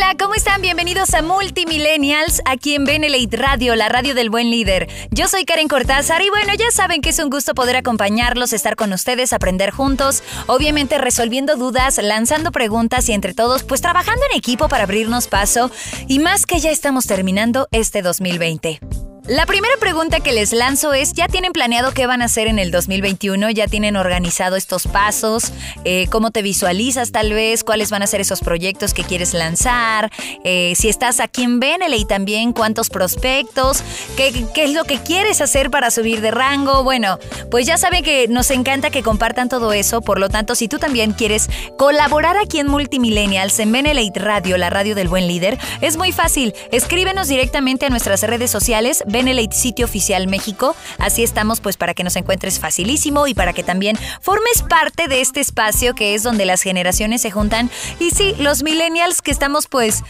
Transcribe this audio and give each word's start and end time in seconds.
Hola, 0.00 0.14
¿cómo 0.16 0.36
están? 0.36 0.62
Bienvenidos 0.62 1.12
a 1.14 1.22
Multimillennials, 1.22 2.40
aquí 2.44 2.76
en 2.76 2.84
Benelate 2.84 3.36
Radio, 3.36 3.74
la 3.74 3.88
radio 3.88 4.14
del 4.14 4.30
buen 4.30 4.48
líder. 4.48 4.86
Yo 5.10 5.26
soy 5.26 5.44
Karen 5.44 5.66
Cortázar 5.66 6.22
y 6.22 6.30
bueno, 6.30 6.52
ya 6.56 6.70
saben 6.70 7.00
que 7.00 7.08
es 7.08 7.18
un 7.18 7.30
gusto 7.30 7.52
poder 7.52 7.74
acompañarlos, 7.74 8.52
estar 8.52 8.76
con 8.76 8.92
ustedes, 8.92 9.32
aprender 9.32 9.72
juntos, 9.72 10.22
obviamente 10.46 10.98
resolviendo 10.98 11.56
dudas, 11.56 11.98
lanzando 12.00 12.52
preguntas 12.52 13.08
y 13.08 13.12
entre 13.12 13.34
todos, 13.34 13.64
pues 13.64 13.80
trabajando 13.80 14.22
en 14.30 14.38
equipo 14.38 14.68
para 14.68 14.84
abrirnos 14.84 15.26
paso 15.26 15.68
y 16.06 16.20
más 16.20 16.46
que 16.46 16.60
ya 16.60 16.70
estamos 16.70 17.08
terminando 17.08 17.66
este 17.72 18.00
2020. 18.00 19.07
La 19.28 19.44
primera 19.44 19.74
pregunta 19.78 20.20
que 20.20 20.32
les 20.32 20.54
lanzo 20.54 20.94
es, 20.94 21.12
¿ya 21.12 21.28
tienen 21.28 21.52
planeado 21.52 21.92
qué 21.92 22.06
van 22.06 22.22
a 22.22 22.24
hacer 22.24 22.46
en 22.46 22.58
el 22.58 22.70
2021? 22.70 23.50
¿Ya 23.50 23.66
tienen 23.66 23.96
organizado 23.96 24.56
estos 24.56 24.86
pasos? 24.86 25.52
Eh, 25.84 26.06
¿Cómo 26.10 26.30
te 26.30 26.40
visualizas 26.40 27.12
tal 27.12 27.34
vez? 27.34 27.62
¿Cuáles 27.62 27.90
van 27.90 28.02
a 28.02 28.06
ser 28.06 28.22
esos 28.22 28.40
proyectos 28.40 28.94
que 28.94 29.04
quieres 29.04 29.34
lanzar? 29.34 30.10
Eh, 30.44 30.72
si 30.76 30.88
estás 30.88 31.20
aquí 31.20 31.42
en 31.42 31.60
Benele 31.60 31.98
y 31.98 32.06
también 32.06 32.54
cuántos 32.54 32.88
prospectos, 32.88 33.84
¿Qué, 34.16 34.46
¿qué, 34.54 34.64
es 34.64 34.72
lo 34.72 34.84
que 34.84 34.98
quieres 34.98 35.42
hacer 35.42 35.70
para 35.70 35.90
subir 35.90 36.22
de 36.22 36.30
rango? 36.30 36.82
Bueno, 36.82 37.18
pues 37.50 37.66
ya 37.66 37.76
saben 37.76 38.02
que 38.02 38.28
nos 38.28 38.50
encanta 38.50 38.88
que 38.88 39.02
compartan 39.02 39.50
todo 39.50 39.74
eso, 39.74 40.00
por 40.00 40.18
lo 40.18 40.30
tanto, 40.30 40.54
si 40.54 40.68
tú 40.68 40.78
también 40.78 41.12
quieres 41.12 41.50
colaborar 41.76 42.38
aquí 42.38 42.60
en 42.60 42.68
Multimillennials, 42.68 43.58
en 43.58 43.72
Benelate 43.72 44.20
Radio, 44.20 44.56
la 44.56 44.70
radio 44.70 44.94
del 44.94 45.08
buen 45.08 45.28
líder, 45.28 45.58
es 45.82 45.98
muy 45.98 46.12
fácil. 46.12 46.54
Escríbenos 46.72 47.28
directamente 47.28 47.84
a 47.84 47.90
nuestras 47.90 48.22
redes 48.22 48.50
sociales, 48.50 49.04
Benelate 49.18 49.56
Sitio 49.56 49.84
Oficial 49.84 50.28
México. 50.28 50.76
Así 50.98 51.24
estamos 51.24 51.60
pues 51.60 51.76
para 51.76 51.92
que 51.92 52.04
nos 52.04 52.14
encuentres 52.14 52.60
facilísimo 52.60 53.26
y 53.26 53.34
para 53.34 53.52
que 53.52 53.64
también 53.64 53.98
formes 54.20 54.62
parte 54.62 55.08
de 55.08 55.20
este 55.20 55.40
espacio 55.40 55.96
que 55.96 56.14
es 56.14 56.22
donde 56.22 56.44
las 56.44 56.62
generaciones 56.62 57.22
se 57.22 57.32
juntan. 57.32 57.68
Y 57.98 58.10
sí, 58.10 58.36
los 58.38 58.62
millennials 58.62 59.20
que 59.20 59.32
estamos 59.32 59.66
pues, 59.66 60.04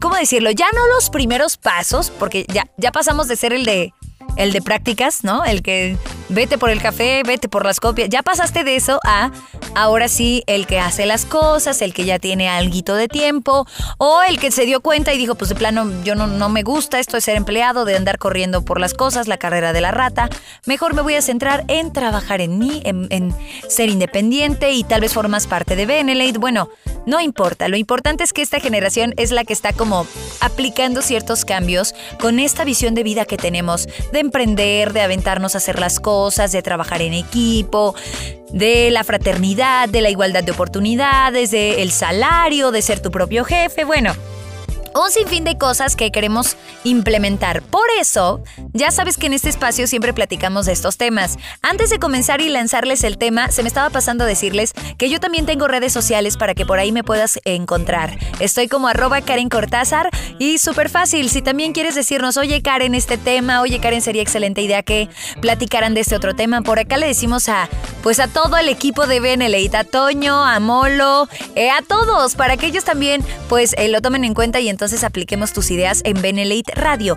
¿cómo 0.00 0.14
decirlo? 0.14 0.52
Ya 0.52 0.66
no 0.72 0.86
los 0.94 1.10
primeros 1.10 1.56
pasos, 1.56 2.12
porque 2.16 2.46
ya, 2.52 2.68
ya 2.76 2.92
pasamos 2.92 3.26
de 3.26 3.34
ser 3.34 3.52
el 3.52 3.64
de 3.64 3.92
el 4.36 4.52
de 4.52 4.62
prácticas, 4.62 5.24
¿no? 5.24 5.44
El 5.44 5.62
que 5.62 5.96
vete 6.28 6.58
por 6.58 6.70
el 6.70 6.80
café, 6.80 7.22
vete 7.24 7.48
por 7.48 7.64
las 7.64 7.80
copias. 7.80 8.08
Ya 8.08 8.22
pasaste 8.22 8.64
de 8.64 8.76
eso 8.76 9.00
a 9.04 9.30
ahora 9.74 10.08
sí 10.08 10.42
el 10.46 10.66
que 10.66 10.78
hace 10.78 11.06
las 11.06 11.24
cosas, 11.24 11.82
el 11.82 11.94
que 11.94 12.04
ya 12.04 12.18
tiene 12.18 12.48
alguito 12.48 12.94
de 12.94 13.08
tiempo, 13.08 13.66
o 13.98 14.22
el 14.22 14.38
que 14.38 14.50
se 14.50 14.66
dio 14.66 14.80
cuenta 14.80 15.12
y 15.12 15.18
dijo, 15.18 15.34
pues 15.34 15.48
de 15.48 15.54
plano, 15.54 15.90
yo 16.04 16.14
no, 16.14 16.48
me 16.48 16.62
gusta 16.62 16.98
esto 16.98 17.16
de 17.16 17.20
ser 17.20 17.36
empleado, 17.36 17.84
de 17.84 17.96
andar 17.96 18.18
corriendo 18.18 18.64
por 18.64 18.80
las 18.80 18.94
cosas, 18.94 19.28
la 19.28 19.38
carrera 19.38 19.72
de 19.72 19.80
la 19.80 19.90
rata. 19.90 20.28
Mejor 20.66 20.94
me 20.94 21.02
voy 21.02 21.14
a 21.14 21.22
centrar 21.22 21.64
en 21.68 21.92
trabajar 21.92 22.40
en 22.40 22.58
mí, 22.58 22.82
en, 22.84 23.34
ser 23.68 23.88
independiente 23.88 24.72
y 24.72 24.84
tal 24.84 25.00
vez 25.00 25.12
formas 25.12 25.46
parte 25.46 25.76
de 25.76 25.86
Benelate. 25.86 26.38
Bueno, 26.38 26.68
no 27.06 27.20
importa, 27.20 27.68
lo 27.68 27.76
importante 27.76 28.24
es 28.24 28.32
que 28.32 28.42
esta 28.42 28.60
generación 28.60 29.14
es 29.16 29.30
la 29.30 29.44
que 29.44 29.52
está 29.52 29.72
como 29.72 30.06
aplicando 30.40 31.02
ciertos 31.02 31.44
cambios 31.44 31.94
con 32.20 32.38
esta 32.38 32.64
visión 32.64 32.94
de 32.94 33.02
vida 33.02 33.24
que 33.24 33.36
tenemos 33.36 33.88
de 34.12 34.21
emprender, 34.22 34.92
de 34.92 35.02
aventarnos 35.02 35.54
a 35.54 35.58
hacer 35.58 35.78
las 35.78 36.00
cosas, 36.00 36.52
de 36.52 36.62
trabajar 36.62 37.02
en 37.02 37.12
equipo, 37.12 37.94
de 38.50 38.90
la 38.90 39.04
fraternidad, 39.04 39.88
de 39.88 40.00
la 40.00 40.10
igualdad 40.10 40.42
de 40.42 40.52
oportunidades, 40.52 41.50
de 41.50 41.82
el 41.82 41.92
salario, 41.92 42.70
de 42.70 42.82
ser 42.82 43.00
tu 43.00 43.10
propio 43.10 43.44
jefe, 43.44 43.84
bueno, 43.84 44.14
un 44.94 45.10
sinfín 45.10 45.44
de 45.44 45.58
cosas 45.58 45.96
que 45.96 46.10
queremos 46.10 46.56
implementar. 46.84 47.62
Por 47.62 47.86
eso, 47.98 48.42
ya 48.72 48.90
sabes 48.90 49.16
que 49.16 49.26
en 49.26 49.32
este 49.32 49.48
espacio 49.48 49.86
siempre 49.86 50.12
platicamos 50.12 50.66
de 50.66 50.72
estos 50.72 50.96
temas. 50.96 51.38
Antes 51.62 51.90
de 51.90 51.98
comenzar 51.98 52.40
y 52.40 52.48
lanzarles 52.48 53.04
el 53.04 53.18
tema, 53.18 53.50
se 53.50 53.62
me 53.62 53.68
estaba 53.68 53.90
pasando 53.90 54.24
a 54.24 54.26
decirles 54.26 54.72
que 54.98 55.08
yo 55.08 55.20
también 55.20 55.46
tengo 55.46 55.68
redes 55.68 55.92
sociales 55.92 56.36
para 56.36 56.54
que 56.54 56.66
por 56.66 56.78
ahí 56.78 56.92
me 56.92 57.04
puedas 57.04 57.40
encontrar. 57.44 58.18
Estoy 58.40 58.68
como 58.68 58.88
arroba 58.88 59.20
Karen 59.22 59.48
Cortázar 59.48 60.10
y 60.38 60.58
súper 60.58 60.88
fácil. 60.88 61.30
Si 61.30 61.42
también 61.42 61.72
quieres 61.72 61.94
decirnos, 61.94 62.36
oye 62.36 62.62
Karen, 62.62 62.94
este 62.94 63.18
tema, 63.18 63.60
oye 63.62 63.80
Karen, 63.80 64.02
sería 64.02 64.22
excelente 64.22 64.62
idea 64.62 64.82
que 64.82 65.08
platicaran 65.40 65.94
de 65.94 66.00
este 66.00 66.16
otro 66.16 66.34
tema. 66.34 66.62
Por 66.62 66.78
acá 66.78 66.96
le 66.96 67.06
decimos 67.06 67.48
a, 67.48 67.68
pues 68.02 68.20
a 68.20 68.28
todo 68.28 68.56
el 68.58 68.68
equipo 68.68 69.06
de 69.06 69.20
Benelete, 69.20 69.76
a 69.76 69.84
Toño, 69.84 70.44
a 70.44 70.60
Molo, 70.60 71.28
eh, 71.54 71.70
a 71.70 71.82
todos, 71.82 72.34
para 72.34 72.56
que 72.56 72.66
ellos 72.66 72.84
también 72.84 73.24
pues 73.48 73.74
eh, 73.78 73.88
lo 73.88 74.00
tomen 74.00 74.24
en 74.24 74.34
cuenta 74.34 74.60
y 74.60 74.68
entonces 74.68 74.81
apliquemos 75.04 75.52
tus 75.52 75.70
ideas 75.70 76.02
en 76.04 76.20
Benelate 76.20 76.74
Radio. 76.74 77.16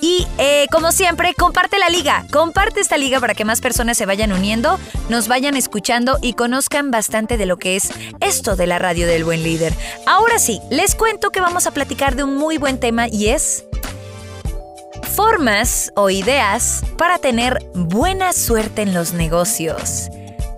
Y 0.00 0.26
eh, 0.38 0.66
como 0.70 0.92
siempre, 0.92 1.32
comparte 1.34 1.78
la 1.78 1.88
liga. 1.88 2.26
Comparte 2.32 2.80
esta 2.80 2.98
liga 2.98 3.20
para 3.20 3.34
que 3.34 3.44
más 3.44 3.60
personas 3.60 3.96
se 3.96 4.06
vayan 4.06 4.32
uniendo, 4.32 4.78
nos 5.08 5.28
vayan 5.28 5.56
escuchando 5.56 6.18
y 6.20 6.34
conozcan 6.34 6.90
bastante 6.90 7.36
de 7.36 7.46
lo 7.46 7.56
que 7.58 7.76
es 7.76 7.90
esto 8.20 8.56
de 8.56 8.66
la 8.66 8.78
radio 8.78 9.06
del 9.06 9.24
buen 9.24 9.42
líder. 9.42 9.72
Ahora 10.06 10.38
sí, 10.38 10.60
les 10.70 10.94
cuento 10.94 11.30
que 11.30 11.40
vamos 11.40 11.66
a 11.66 11.70
platicar 11.70 12.16
de 12.16 12.24
un 12.24 12.36
muy 12.36 12.58
buen 12.58 12.78
tema 12.78 13.06
y 13.08 13.28
es 13.28 13.64
formas 15.14 15.92
o 15.96 16.10
ideas 16.10 16.82
para 16.98 17.18
tener 17.18 17.64
buena 17.74 18.32
suerte 18.32 18.82
en 18.82 18.92
los 18.92 19.12
negocios. 19.14 20.08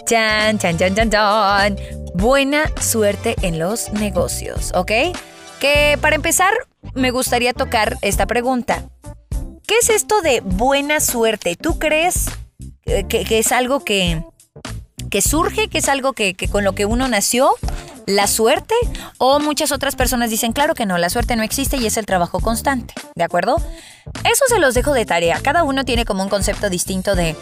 Chan, 0.06 0.58
chan, 0.58 0.78
chan, 0.78 0.94
chan, 0.94 1.10
chan. 1.10 1.76
Buena 2.14 2.64
suerte 2.80 3.36
en 3.42 3.58
los 3.58 3.92
negocios, 3.92 4.72
¿ok? 4.74 4.90
Que 5.60 5.98
para 6.00 6.16
empezar, 6.16 6.52
me 6.94 7.10
gustaría 7.10 7.52
tocar 7.52 7.96
esta 8.02 8.26
pregunta. 8.26 8.84
¿Qué 9.66 9.76
es 9.76 9.90
esto 9.90 10.20
de 10.22 10.40
buena 10.40 11.00
suerte? 11.00 11.56
¿Tú 11.56 11.78
crees 11.78 12.26
que, 12.84 13.26
es 13.38 13.52
algo 13.52 13.84
que, 13.84 14.22
que, 15.10 15.20
surge, 15.20 15.68
que 15.68 15.78
es 15.78 15.88
algo 15.88 16.12
que, 16.12 16.34
que 16.34 16.48
con 16.48 16.64
lo 16.64 16.74
que 16.74 16.86
uno 16.86 17.08
nació? 17.08 17.50
¿La 18.06 18.26
suerte? 18.26 18.74
O 19.18 19.38
muchas 19.40 19.70
otras 19.70 19.94
personas 19.94 20.30
dicen, 20.30 20.54
claro 20.54 20.74
que 20.74 20.86
no, 20.86 20.96
la 20.96 21.10
suerte 21.10 21.36
no 21.36 21.42
existe 21.42 21.76
y 21.76 21.86
es 21.86 21.98
el 21.98 22.06
trabajo 22.06 22.40
constante, 22.40 22.94
¿de 23.14 23.24
acuerdo? 23.24 23.56
Eso 24.24 24.44
se 24.48 24.58
los 24.58 24.72
dejo 24.72 24.94
de 24.94 25.04
tarea. 25.04 25.40
Cada 25.42 25.64
uno 25.64 25.84
tiene 25.84 26.06
como 26.06 26.22
un 26.22 26.30
concepto 26.30 26.70
distinto 26.70 27.14
de 27.14 27.36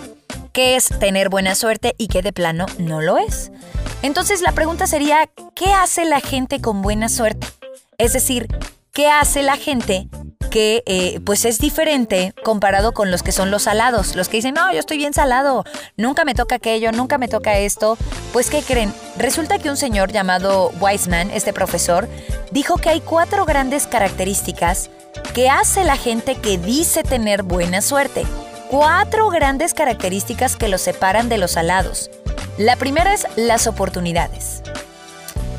qué 0.52 0.74
es 0.74 0.88
tener 0.98 1.28
buena 1.28 1.54
suerte 1.54 1.94
y 1.98 2.08
qué 2.08 2.22
de 2.22 2.32
plano 2.32 2.66
no 2.78 3.00
lo 3.00 3.18
es. 3.18 3.52
Entonces 4.02 4.40
la 4.40 4.52
pregunta 4.52 4.88
sería, 4.88 5.28
¿qué 5.54 5.72
hace 5.72 6.04
la 6.04 6.20
gente 6.20 6.60
con 6.60 6.82
buena 6.82 7.08
suerte? 7.08 7.46
Es 7.98 8.12
decir, 8.12 8.46
¿qué 8.92 9.08
hace 9.08 9.42
la 9.42 9.56
gente 9.56 10.08
que 10.50 10.82
eh, 10.86 11.20
pues 11.24 11.44
es 11.44 11.58
diferente 11.58 12.34
comparado 12.44 12.92
con 12.92 13.10
los 13.10 13.22
que 13.22 13.32
son 13.32 13.50
los 13.50 13.62
salados? 13.62 14.14
Los 14.16 14.28
que 14.28 14.36
dicen, 14.36 14.54
no, 14.54 14.70
yo 14.72 14.78
estoy 14.78 14.98
bien 14.98 15.14
salado, 15.14 15.64
nunca 15.96 16.24
me 16.24 16.34
toca 16.34 16.56
aquello, 16.56 16.92
nunca 16.92 17.16
me 17.16 17.28
toca 17.28 17.58
esto. 17.58 17.96
Pues, 18.32 18.50
¿qué 18.50 18.60
creen? 18.62 18.92
Resulta 19.16 19.58
que 19.58 19.70
un 19.70 19.78
señor 19.78 20.12
llamado 20.12 20.70
Wiseman, 20.78 21.30
este 21.30 21.54
profesor, 21.54 22.06
dijo 22.50 22.76
que 22.76 22.90
hay 22.90 23.00
cuatro 23.00 23.46
grandes 23.46 23.86
características 23.86 24.90
que 25.32 25.48
hace 25.48 25.82
la 25.84 25.96
gente 25.96 26.36
que 26.36 26.58
dice 26.58 27.02
tener 27.02 27.42
buena 27.42 27.80
suerte. 27.80 28.24
Cuatro 28.68 29.30
grandes 29.30 29.72
características 29.72 30.56
que 30.56 30.68
los 30.68 30.82
separan 30.82 31.30
de 31.30 31.38
los 31.38 31.52
salados. 31.52 32.10
La 32.58 32.76
primera 32.76 33.14
es 33.14 33.26
las 33.36 33.66
oportunidades. 33.66 34.62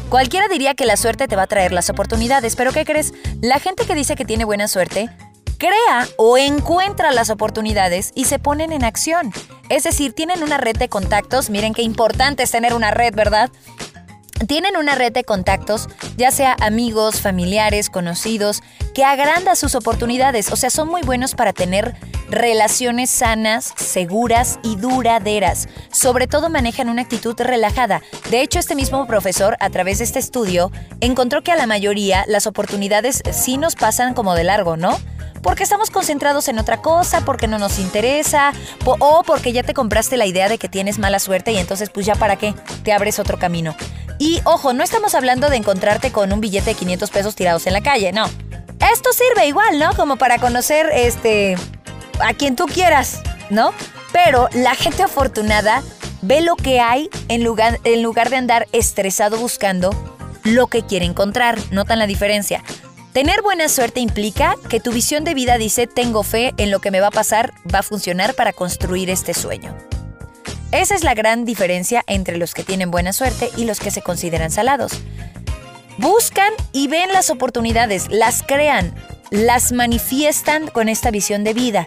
Cualquiera 0.10 0.48
diría 0.48 0.74
que 0.74 0.86
la 0.86 0.96
suerte 0.96 1.28
te 1.28 1.36
va 1.36 1.44
a 1.44 1.48
traer 1.48 1.74
las 1.74 1.90
oportunidades, 1.90 2.56
pero 2.56 2.72
¿qué 2.72 2.86
crees? 2.86 3.14
La 3.42 3.60
gente 3.60 3.86
que 3.86 3.94
dice 3.94 4.16
que 4.16 4.24
tiene 4.24 4.46
buena 4.46 4.70
suerte 4.70 5.10
crea 5.58 6.08
o 6.18 6.38
encuentra 6.38 7.12
las 7.12 7.30
oportunidades 7.30 8.14
y 8.16 8.26
se 8.26 8.40
ponen 8.40 8.72
en 8.72 8.86
acción. 8.86 9.34
Es 9.68 9.84
decir, 9.84 10.14
tienen 10.14 10.44
una 10.44 10.58
red 10.58 10.78
de 10.78 10.88
contactos, 10.88 11.50
miren 11.50 11.74
qué 11.74 11.82
importante 11.82 12.44
es 12.44 12.52
tener 12.52 12.74
una 12.74 12.92
red, 12.92 13.14
¿verdad? 13.16 13.50
Tienen 14.46 14.78
una 14.78 14.94
red 14.94 15.12
de 15.12 15.24
contactos, 15.24 15.90
ya 16.16 16.30
sea 16.30 16.56
amigos, 16.62 17.22
familiares, 17.22 17.90
conocidos, 17.90 18.62
que 18.94 19.04
agranda 19.04 19.56
sus 19.56 19.74
oportunidades, 19.74 20.52
o 20.52 20.56
sea, 20.56 20.70
son 20.70 20.90
muy 20.90 21.02
buenos 21.02 21.34
para 21.34 21.54
tener 21.54 21.96
relaciones 22.30 23.10
sanas, 23.10 23.74
seguras 23.78 24.60
y 24.62 24.76
duraderas. 24.76 25.68
Sobre 25.92 26.28
todo 26.28 26.50
manejan 26.50 26.90
una 26.90 27.02
actitud 27.02 27.36
relajada. 27.40 28.04
De 28.30 28.42
hecho, 28.42 28.60
este 28.60 28.76
mismo 28.76 29.08
profesor, 29.08 29.58
a 29.60 29.72
través 29.72 29.98
de 29.98 30.04
este 30.04 30.20
estudio, 30.20 30.72
encontró 31.00 31.42
que 31.42 31.52
a 31.52 31.56
la 31.56 31.66
mayoría 31.66 32.24
las 32.28 32.46
oportunidades 32.46 33.24
sí 33.32 33.58
nos 33.58 33.76
pasan 33.76 34.14
como 34.14 34.36
de 34.36 34.44
largo, 34.44 34.78
¿no? 34.78 35.00
porque 35.42 35.64
estamos 35.64 35.92
concentrados 35.92 36.50
en 36.50 36.60
otra 36.60 36.82
cosa, 36.82 37.24
porque 37.24 37.48
no 37.48 37.58
nos 37.58 37.80
interesa, 37.80 38.52
o 38.84 39.24
porque 39.26 39.54
ya 39.54 39.64
te 39.64 39.74
compraste 39.74 40.18
la 40.18 40.26
idea 40.26 40.50
de 40.50 40.58
que 40.58 40.68
tienes 40.68 41.00
mala 41.00 41.20
suerte 41.20 41.54
y 41.54 41.58
entonces 41.58 41.90
pues 41.90 42.06
ya 42.06 42.16
para 42.16 42.36
qué, 42.36 42.54
te 42.84 42.92
abres 42.92 43.18
otro 43.18 43.40
camino. 43.40 43.74
Y 44.20 44.42
ojo, 44.46 44.74
no 44.74 44.84
estamos 44.84 45.16
hablando 45.16 45.50
de 45.50 45.58
encontrarte 45.58 46.12
con 46.12 46.34
un 46.34 46.42
billete 46.42 46.72
de 46.72 46.76
500 46.76 47.10
pesos 47.10 47.36
tirados 47.36 47.68
en 47.68 47.74
la 47.74 47.82
calle, 47.82 48.12
no. 48.12 48.26
Esto 48.92 49.12
sirve 49.12 49.48
igual, 49.48 49.80
¿no? 49.80 49.94
Como 49.96 50.18
para 50.18 50.40
conocer 50.40 50.90
este 50.94 51.56
a 52.20 52.34
quien 52.34 52.56
tú 52.56 52.66
quieras, 52.66 53.22
¿no? 53.50 53.74
Pero 54.12 54.50
la 54.54 54.76
gente 54.76 55.04
afortunada 55.04 55.84
ve 56.22 56.42
lo 56.42 56.56
que 56.56 56.80
hay 56.80 57.10
en 57.28 57.44
lugar, 57.44 57.80
en 57.84 58.02
lugar 58.02 58.30
de 58.30 58.38
andar 58.38 58.68
estresado 58.72 59.38
buscando 59.38 59.92
lo 60.44 60.68
que 60.68 60.84
quiere 60.84 61.06
encontrar. 61.06 61.60
¿Notan 61.72 62.00
la 62.00 62.08
diferencia? 62.08 62.64
Tener 63.14 63.42
buena 63.42 63.68
suerte 63.68 64.00
implica 64.00 64.56
que 64.70 64.80
tu 64.80 64.92
visión 64.92 65.24
de 65.24 65.34
vida 65.34 65.58
dice 65.58 65.88
tengo 65.88 66.24
fe 66.24 66.54
en 66.58 66.72
lo 66.72 66.80
que 66.80 66.92
me 66.92 67.00
va 67.00 67.08
a 67.08 67.12
pasar, 67.12 67.54
va 67.74 67.80
a 67.80 67.84
funcionar 67.84 68.36
para 68.36 68.54
construir 68.54 69.10
este 69.10 69.34
sueño. 69.34 69.76
Esa 70.72 70.96
es 70.96 71.04
la 71.06 71.14
gran 71.14 71.46
diferencia 71.46 72.04
entre 72.08 72.38
los 72.38 72.54
que 72.54 72.64
tienen 72.64 72.92
buena 72.92 73.14
suerte 73.14 73.50
y 73.56 73.64
los 73.64 73.80
que 73.80 73.90
se 73.90 74.02
consideran 74.02 74.52
salados. 74.52 74.92
Buscan 75.98 76.52
y 76.74 76.90
ven 76.90 77.14
las 77.14 77.30
oportunidades, 77.30 78.08
las 78.10 78.44
crean, 78.44 78.94
las 79.32 79.72
manifiestan 79.72 80.68
con 80.68 80.90
esta 80.90 81.10
visión 81.10 81.46
de 81.46 81.54
vida. 81.54 81.86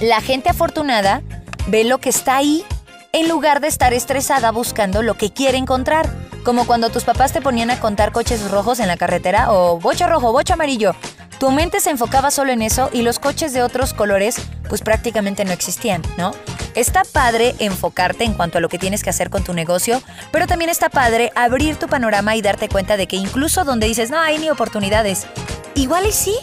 La 0.00 0.20
gente 0.20 0.48
afortunada 0.48 1.22
ve 1.66 1.82
lo 1.82 1.98
que 1.98 2.10
está 2.10 2.36
ahí 2.36 2.64
en 3.12 3.28
lugar 3.28 3.60
de 3.60 3.66
estar 3.66 3.92
estresada 3.92 4.52
buscando 4.52 5.02
lo 5.02 5.14
que 5.14 5.32
quiere 5.32 5.58
encontrar. 5.58 6.08
Como 6.44 6.66
cuando 6.66 6.90
tus 6.90 7.04
papás 7.04 7.32
te 7.32 7.42
ponían 7.42 7.70
a 7.70 7.80
contar 7.80 8.12
coches 8.12 8.50
rojos 8.50 8.78
en 8.78 8.86
la 8.86 8.96
carretera 8.96 9.52
o 9.52 9.80
bocho 9.80 10.06
rojo, 10.06 10.32
bocho 10.32 10.54
amarillo. 10.54 10.94
Tu 11.40 11.50
mente 11.50 11.80
se 11.80 11.88
enfocaba 11.88 12.30
solo 12.30 12.52
en 12.52 12.60
eso 12.60 12.90
y 12.92 13.00
los 13.00 13.18
coches 13.18 13.54
de 13.54 13.62
otros 13.62 13.94
colores 13.94 14.36
pues 14.68 14.82
prácticamente 14.82 15.42
no 15.46 15.52
existían, 15.52 16.02
¿no? 16.18 16.32
Está 16.74 17.02
padre 17.02 17.54
enfocarte 17.58 18.24
en 18.24 18.34
cuanto 18.34 18.58
a 18.58 18.60
lo 18.60 18.68
que 18.68 18.78
tienes 18.78 19.02
que 19.02 19.08
hacer 19.08 19.30
con 19.30 19.42
tu 19.42 19.54
negocio, 19.54 20.02
pero 20.32 20.46
también 20.46 20.68
está 20.68 20.90
padre 20.90 21.32
abrir 21.34 21.76
tu 21.76 21.88
panorama 21.88 22.36
y 22.36 22.42
darte 22.42 22.68
cuenta 22.68 22.98
de 22.98 23.06
que 23.06 23.16
incluso 23.16 23.64
donde 23.64 23.86
dices, 23.86 24.10
no 24.10 24.20
hay 24.20 24.36
ni 24.36 24.50
oportunidades, 24.50 25.26
igual 25.74 26.04
y 26.06 26.12
sí, 26.12 26.36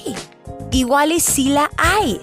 igual 0.71 1.11
y 1.11 1.19
sí 1.19 1.49
la 1.49 1.69
hay. 1.77 2.19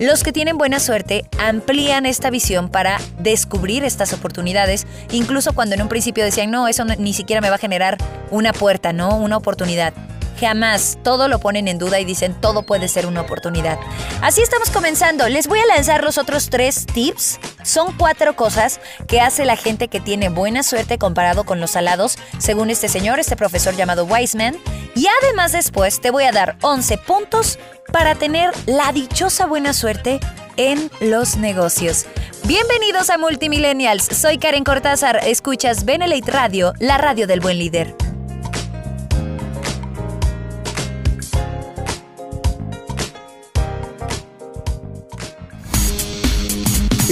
Los 0.00 0.22
que 0.22 0.32
tienen 0.32 0.56
buena 0.56 0.80
suerte 0.80 1.26
amplían 1.38 2.06
esta 2.06 2.30
visión 2.30 2.70
para 2.70 3.02
descubrir 3.18 3.84
estas 3.84 4.14
oportunidades, 4.14 4.86
incluso 5.12 5.52
cuando 5.52 5.74
en 5.74 5.82
un 5.82 5.88
principio 5.88 6.24
decían, 6.24 6.50
no, 6.50 6.68
eso 6.68 6.86
ni 6.86 7.12
siquiera 7.12 7.42
me 7.42 7.50
va 7.50 7.56
a 7.56 7.58
generar 7.58 7.98
una 8.30 8.54
puerta, 8.54 8.94
¿no? 8.94 9.14
Una 9.18 9.36
oportunidad. 9.36 9.92
Jamás 10.40 10.98
todo 11.02 11.28
lo 11.28 11.38
ponen 11.38 11.68
en 11.68 11.78
duda 11.78 12.00
y 12.00 12.04
dicen 12.04 12.34
todo 12.40 12.62
puede 12.62 12.88
ser 12.88 13.06
una 13.06 13.20
oportunidad. 13.20 13.78
Así 14.22 14.42
estamos 14.42 14.70
comenzando. 14.70 15.28
Les 15.28 15.46
voy 15.46 15.60
a 15.60 15.66
lanzar 15.66 16.04
los 16.04 16.18
otros 16.18 16.50
tres 16.50 16.86
tips. 16.86 17.38
Son 17.62 17.96
cuatro 17.96 18.36
cosas 18.36 18.80
que 19.06 19.20
hace 19.20 19.44
la 19.44 19.56
gente 19.56 19.88
que 19.88 20.00
tiene 20.00 20.28
buena 20.28 20.62
suerte 20.62 20.98
comparado 20.98 21.44
con 21.44 21.60
los 21.60 21.72
salados, 21.72 22.18
según 22.38 22.70
este 22.70 22.88
señor, 22.88 23.18
este 23.20 23.36
profesor 23.36 23.76
llamado 23.76 24.04
Wiseman. 24.04 24.56
Y 24.94 25.06
además 25.22 25.52
después 25.52 26.00
te 26.00 26.10
voy 26.10 26.24
a 26.24 26.32
dar 26.32 26.56
11 26.62 26.98
puntos 26.98 27.58
para 27.92 28.14
tener 28.14 28.50
la 28.66 28.92
dichosa 28.92 29.46
buena 29.46 29.72
suerte 29.72 30.20
en 30.56 30.90
los 31.00 31.36
negocios. 31.36 32.06
Bienvenidos 32.44 33.10
a 33.10 33.18
Multimillennials, 33.18 34.04
soy 34.04 34.38
Karen 34.38 34.64
Cortázar, 34.64 35.20
escuchas 35.24 35.84
Benelate 35.84 36.30
Radio, 36.30 36.74
la 36.78 36.98
radio 36.98 37.26
del 37.26 37.40
buen 37.40 37.58
líder. 37.58 38.03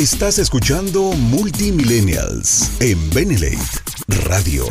Estás 0.03 0.41
escuchando 0.41 1.13
Multimillennials 1.13 2.73
en 2.81 3.09
Benelate 3.11 3.57
Radio. 4.27 4.67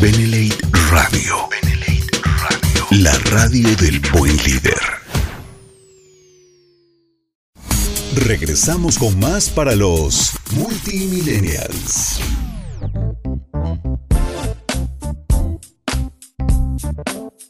Benelate 0.00 0.56
Radio. 0.90 1.36
Radio. 2.40 2.86
La 2.92 3.12
radio 3.30 3.76
del 3.76 4.00
buen 4.14 4.34
líder. 4.38 4.80
Regresamos 8.14 8.96
con 8.96 9.20
más 9.20 9.50
para 9.50 9.74
los 9.74 10.32
Multimillennials. 10.52 12.20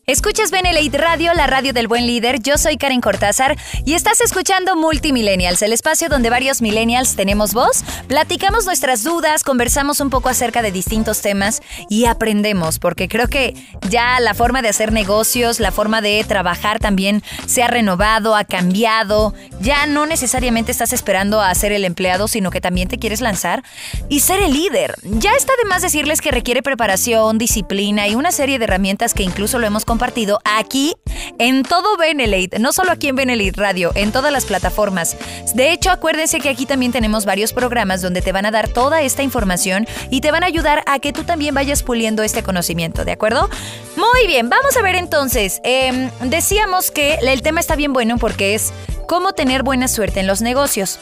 Escuchas 0.06 0.50
Benelate 0.50 0.98
Radio, 0.98 1.32
la 1.32 1.46
radio 1.46 1.72
del 1.72 1.88
buen 1.88 2.06
líder. 2.06 2.38
Yo 2.42 2.58
soy 2.58 2.76
Karen 2.76 3.00
Cortázar 3.00 3.56
y 3.86 3.94
estás 3.94 4.20
escuchando 4.20 4.76
Multimillennials, 4.76 5.62
el 5.62 5.72
espacio 5.72 6.10
donde 6.10 6.28
varios 6.28 6.60
millennials 6.60 7.16
tenemos 7.16 7.54
voz, 7.54 7.82
platicamos 8.06 8.66
nuestras 8.66 9.02
dudas, 9.02 9.42
conversamos 9.42 10.00
un 10.00 10.10
poco 10.10 10.28
acerca 10.28 10.60
de 10.60 10.72
distintos 10.72 11.22
temas 11.22 11.62
y 11.88 12.04
aprendemos, 12.04 12.78
porque 12.78 13.08
creo 13.08 13.28
que 13.28 13.54
ya 13.88 14.20
la 14.20 14.34
forma 14.34 14.60
de 14.60 14.68
hacer 14.68 14.92
negocios, 14.92 15.58
la 15.58 15.72
forma 15.72 16.02
de 16.02 16.22
trabajar 16.28 16.80
también 16.80 17.22
se 17.46 17.62
ha 17.62 17.68
renovado, 17.68 18.36
ha 18.36 18.44
cambiado. 18.44 19.32
Ya 19.60 19.86
no 19.86 20.04
necesariamente 20.04 20.70
estás 20.70 20.92
esperando 20.92 21.40
a 21.40 21.54
ser 21.54 21.72
el 21.72 21.86
empleado, 21.86 22.28
sino 22.28 22.50
que 22.50 22.60
también 22.60 22.88
te 22.88 22.98
quieres 22.98 23.22
lanzar 23.22 23.62
y 24.10 24.20
ser 24.20 24.42
el 24.42 24.52
líder. 24.52 24.96
Ya 25.02 25.32
está 25.32 25.54
de 25.62 25.66
más 25.66 25.80
decirles 25.80 26.20
que 26.20 26.30
requiere 26.30 26.62
preparación, 26.62 27.38
disciplina 27.38 28.06
y 28.06 28.16
una 28.16 28.32
serie 28.32 28.58
de 28.58 28.64
herramientas 28.64 29.14
que 29.14 29.22
incluso 29.22 29.58
lo 29.58 29.66
hemos 29.66 29.86
compartido 29.94 30.40
aquí 30.44 30.96
en 31.38 31.62
todo 31.62 31.96
Benelate, 31.96 32.58
no 32.58 32.72
solo 32.72 32.90
aquí 32.90 33.06
en 33.06 33.14
Benelate 33.14 33.52
Radio, 33.54 33.92
en 33.94 34.10
todas 34.10 34.32
las 34.32 34.44
plataformas. 34.44 35.16
De 35.54 35.70
hecho, 35.70 35.92
acuérdense 35.92 36.40
que 36.40 36.48
aquí 36.48 36.66
también 36.66 36.90
tenemos 36.90 37.24
varios 37.24 37.52
programas 37.52 38.02
donde 38.02 38.20
te 38.20 38.32
van 38.32 38.44
a 38.44 38.50
dar 38.50 38.66
toda 38.66 39.02
esta 39.02 39.22
información 39.22 39.86
y 40.10 40.20
te 40.20 40.32
van 40.32 40.42
a 40.42 40.46
ayudar 40.46 40.82
a 40.86 40.98
que 40.98 41.12
tú 41.12 41.22
también 41.22 41.54
vayas 41.54 41.84
puliendo 41.84 42.24
este 42.24 42.42
conocimiento, 42.42 43.04
¿de 43.04 43.12
acuerdo? 43.12 43.48
Muy 43.94 44.26
bien, 44.26 44.50
vamos 44.50 44.76
a 44.76 44.82
ver 44.82 44.96
entonces. 44.96 45.60
Em, 45.62 46.10
decíamos 46.22 46.90
que 46.90 47.14
el 47.22 47.42
tema 47.42 47.60
está 47.60 47.76
bien 47.76 47.92
bueno 47.92 48.18
porque 48.18 48.56
es 48.56 48.72
cómo 49.06 49.32
tener 49.32 49.62
buena 49.62 49.86
suerte 49.86 50.18
en 50.18 50.26
los 50.26 50.42
negocios. 50.42 50.98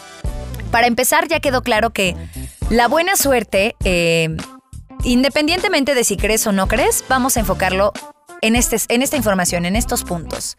Para 0.71 0.87
empezar, 0.87 1.29
ya 1.29 1.41
quedó 1.41 1.63
claro 1.63 1.95
que 1.95 2.15
la 2.69 2.89
buena 2.89 3.17
suerte, 3.17 3.75
eh, 3.85 4.37
independientemente 5.03 5.95
de 5.95 6.05
si 6.05 6.19
crees 6.19 6.47
o 6.47 6.53
no 6.53 6.69
crees, 6.69 7.03
vamos 7.09 7.39
a 7.39 7.41
enfocarlo 7.41 7.95
en, 8.43 8.57
este, 8.57 8.77
en 8.89 9.01
esta 9.01 9.17
información, 9.17 9.65
en 9.65 9.77
estos 9.77 10.05
puntos. 10.05 10.57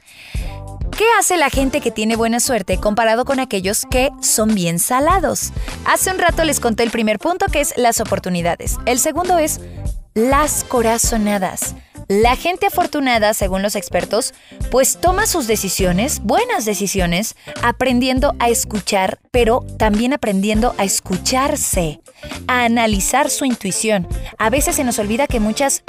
¿Qué 0.97 1.05
hace 1.19 1.37
la 1.37 1.49
gente 1.49 1.81
que 1.81 1.91
tiene 1.91 2.15
buena 2.15 2.39
suerte 2.39 2.77
comparado 2.77 3.25
con 3.25 3.39
aquellos 3.39 3.85
que 3.89 4.09
son 4.21 4.53
bien 4.53 4.79
salados? 4.79 5.51
Hace 5.85 6.11
un 6.11 6.19
rato 6.19 6.43
les 6.43 6.59
conté 6.59 6.83
el 6.83 6.91
primer 6.91 7.19
punto 7.19 7.47
que 7.47 7.61
es 7.61 7.73
las 7.77 7.99
oportunidades. 7.99 8.77
El 8.85 8.99
segundo 8.99 9.37
es 9.37 9.59
las 10.13 10.63
corazonadas. 10.63 11.75
La 12.07 12.35
gente 12.35 12.67
afortunada, 12.67 13.33
según 13.33 13.61
los 13.61 13.75
expertos, 13.75 14.33
pues 14.69 14.97
toma 14.99 15.25
sus 15.25 15.47
decisiones, 15.47 16.19
buenas 16.21 16.65
decisiones, 16.65 17.35
aprendiendo 17.63 18.35
a 18.39 18.49
escuchar, 18.49 19.19
pero 19.31 19.65
también 19.79 20.13
aprendiendo 20.13 20.75
a 20.77 20.83
escucharse, 20.83 22.01
a 22.47 22.65
analizar 22.65 23.29
su 23.29 23.45
intuición. 23.45 24.07
A 24.37 24.49
veces 24.49 24.75
se 24.75 24.83
nos 24.83 24.99
olvida 24.99 25.27
que 25.27 25.39
muchas 25.39 25.83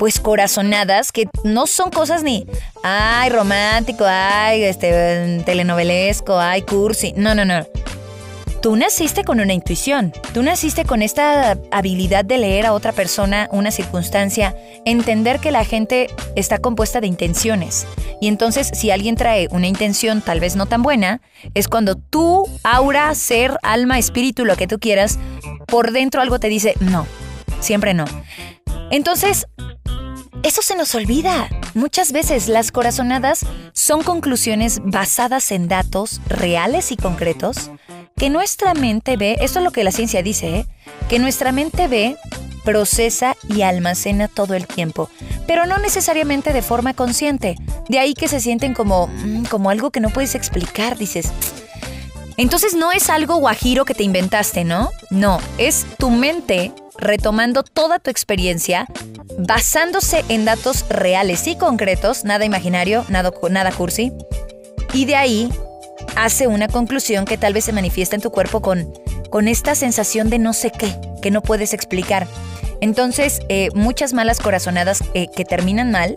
pues 0.00 0.18
corazonadas 0.18 1.12
que 1.12 1.28
no 1.44 1.66
son 1.66 1.90
cosas 1.90 2.22
ni, 2.22 2.46
ay, 2.82 3.28
romántico, 3.28 4.06
ay, 4.08 4.62
este, 4.62 5.42
telenovelesco, 5.44 6.40
ay, 6.40 6.62
cursi. 6.62 7.12
No, 7.18 7.34
no, 7.34 7.44
no. 7.44 7.66
Tú 8.62 8.76
naciste 8.76 9.24
con 9.24 9.40
una 9.40 9.52
intuición, 9.52 10.14
tú 10.32 10.42
naciste 10.42 10.86
con 10.86 11.02
esta 11.02 11.58
habilidad 11.70 12.24
de 12.24 12.38
leer 12.38 12.64
a 12.64 12.72
otra 12.72 12.92
persona, 12.92 13.46
una 13.52 13.70
circunstancia, 13.70 14.56
entender 14.86 15.38
que 15.38 15.50
la 15.50 15.66
gente 15.66 16.08
está 16.34 16.56
compuesta 16.56 17.02
de 17.02 17.06
intenciones. 17.06 17.86
Y 18.22 18.28
entonces 18.28 18.70
si 18.72 18.90
alguien 18.90 19.16
trae 19.16 19.48
una 19.50 19.66
intención 19.66 20.22
tal 20.22 20.40
vez 20.40 20.56
no 20.56 20.64
tan 20.64 20.82
buena, 20.82 21.20
es 21.52 21.68
cuando 21.68 21.96
tú, 21.96 22.48
aura, 22.64 23.14
ser, 23.14 23.58
alma, 23.62 23.98
espíritu, 23.98 24.46
lo 24.46 24.56
que 24.56 24.66
tú 24.66 24.78
quieras, 24.78 25.18
por 25.66 25.92
dentro 25.92 26.22
algo 26.22 26.40
te 26.40 26.48
dice, 26.48 26.74
no, 26.80 27.06
siempre 27.60 27.92
no. 27.92 28.06
Entonces, 28.90 29.46
eso 30.42 30.62
se 30.62 30.76
nos 30.76 30.94
olvida. 30.94 31.48
Muchas 31.74 32.12
veces 32.12 32.48
las 32.48 32.72
corazonadas 32.72 33.46
son 33.72 34.02
conclusiones 34.02 34.80
basadas 34.84 35.52
en 35.52 35.68
datos 35.68 36.20
reales 36.26 36.92
y 36.92 36.96
concretos 36.96 37.70
que 38.20 38.28
nuestra 38.28 38.74
mente 38.74 39.16
ve, 39.16 39.38
esto 39.40 39.60
es 39.60 39.64
lo 39.64 39.70
que 39.70 39.82
la 39.82 39.92
ciencia 39.92 40.22
dice, 40.22 40.56
¿eh? 40.58 40.66
que 41.08 41.18
nuestra 41.18 41.52
mente 41.52 41.88
ve, 41.88 42.18
procesa 42.66 43.34
y 43.48 43.62
almacena 43.62 44.28
todo 44.28 44.52
el 44.52 44.66
tiempo, 44.66 45.08
pero 45.46 45.64
no 45.64 45.78
necesariamente 45.78 46.52
de 46.52 46.60
forma 46.60 46.92
consciente. 46.92 47.56
De 47.88 47.98
ahí 47.98 48.12
que 48.12 48.28
se 48.28 48.40
sienten 48.40 48.74
como, 48.74 49.06
mm, 49.06 49.44
como 49.44 49.70
algo 49.70 49.90
que 49.90 50.00
no 50.00 50.10
puedes 50.10 50.34
explicar, 50.34 50.98
dices. 50.98 51.32
Entonces 52.36 52.74
no 52.74 52.92
es 52.92 53.08
algo 53.08 53.36
guajiro 53.36 53.86
que 53.86 53.94
te 53.94 54.04
inventaste, 54.04 54.64
¿no? 54.64 54.90
No, 55.08 55.40
es 55.56 55.86
tu 55.98 56.10
mente 56.10 56.72
retomando 57.00 57.62
toda 57.62 57.98
tu 57.98 58.10
experiencia, 58.10 58.86
basándose 59.38 60.24
en 60.28 60.44
datos 60.44 60.86
reales 60.88 61.46
y 61.46 61.56
concretos, 61.56 62.24
nada 62.24 62.44
imaginario, 62.44 63.04
nada, 63.08 63.72
cursi, 63.72 64.12
y 64.92 65.04
de 65.06 65.16
ahí 65.16 65.52
hace 66.16 66.46
una 66.46 66.68
conclusión 66.68 67.24
que 67.24 67.38
tal 67.38 67.52
vez 67.52 67.64
se 67.64 67.72
manifiesta 67.72 68.16
en 68.16 68.22
tu 68.22 68.30
cuerpo 68.30 68.60
con, 68.60 68.92
con 69.30 69.48
esta 69.48 69.74
sensación 69.74 70.30
de 70.30 70.38
no 70.38 70.52
sé 70.52 70.70
qué, 70.70 70.94
que 71.22 71.30
no 71.30 71.42
puedes 71.42 71.72
explicar. 71.74 72.26
Entonces, 72.80 73.40
eh, 73.48 73.68
muchas 73.74 74.12
malas 74.12 74.40
corazonadas 74.40 75.02
eh, 75.14 75.28
que 75.34 75.44
terminan 75.44 75.90
mal 75.90 76.16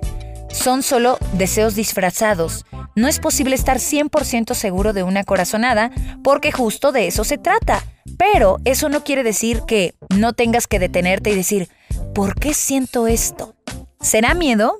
son 0.50 0.84
solo 0.84 1.18
deseos 1.34 1.76
disfrazados, 1.76 2.66
no 2.96 3.08
es 3.08 3.20
posible 3.20 3.56
estar 3.56 3.78
100% 3.78 4.54
seguro 4.54 4.94
de 4.94 5.04
una 5.04 5.24
corazonada 5.24 5.90
porque 6.24 6.52
justo 6.52 6.92
de 6.92 7.08
eso 7.08 7.24
se 7.24 7.38
trata. 7.38 7.84
Pero 8.18 8.58
eso 8.66 8.90
no 8.90 9.04
quiere 9.04 9.24
decir 9.24 9.62
que 9.68 9.96
no 10.10 10.34
tengas 10.34 10.68
que 10.68 10.80
detenerte 10.80 11.32
y 11.32 11.36
decir, 11.36 11.70
¿por 12.14 12.36
qué 12.36 12.54
siento 12.54 13.08
esto? 13.08 13.56
¿Será 14.02 14.34
miedo? 14.34 14.76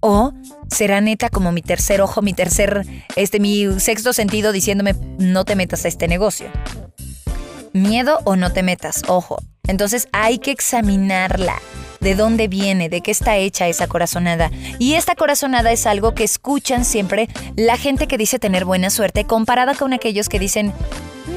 ¿O 0.00 0.32
será 0.70 1.00
neta 1.00 1.28
como 1.28 1.52
mi 1.52 1.60
tercer 1.62 2.00
ojo, 2.00 2.22
mi 2.22 2.32
tercer, 2.32 2.86
este, 3.16 3.38
mi 3.38 3.80
sexto 3.80 4.12
sentido 4.12 4.52
diciéndome, 4.52 4.94
no 5.18 5.44
te 5.44 5.56
metas 5.56 5.84
a 5.84 5.88
este 5.88 6.08
negocio? 6.08 6.48
Miedo 7.72 8.20
o 8.24 8.36
no 8.36 8.52
te 8.52 8.62
metas, 8.62 9.02
ojo. 9.08 9.38
Entonces 9.68 10.08
hay 10.12 10.38
que 10.38 10.50
examinarla 10.50 11.60
de 12.00 12.14
dónde 12.14 12.48
viene, 12.48 12.88
de 12.88 13.02
qué 13.02 13.10
está 13.10 13.36
hecha 13.36 13.68
esa 13.68 13.86
corazonada. 13.86 14.50
Y 14.78 14.94
esta 14.94 15.14
corazonada 15.14 15.70
es 15.70 15.86
algo 15.86 16.14
que 16.14 16.24
escuchan 16.24 16.84
siempre 16.84 17.28
la 17.56 17.76
gente 17.76 18.08
que 18.08 18.18
dice 18.18 18.38
tener 18.38 18.64
buena 18.64 18.90
suerte 18.90 19.26
comparada 19.26 19.74
con 19.74 19.92
aquellos 19.92 20.28
que 20.28 20.38
dicen, 20.38 20.72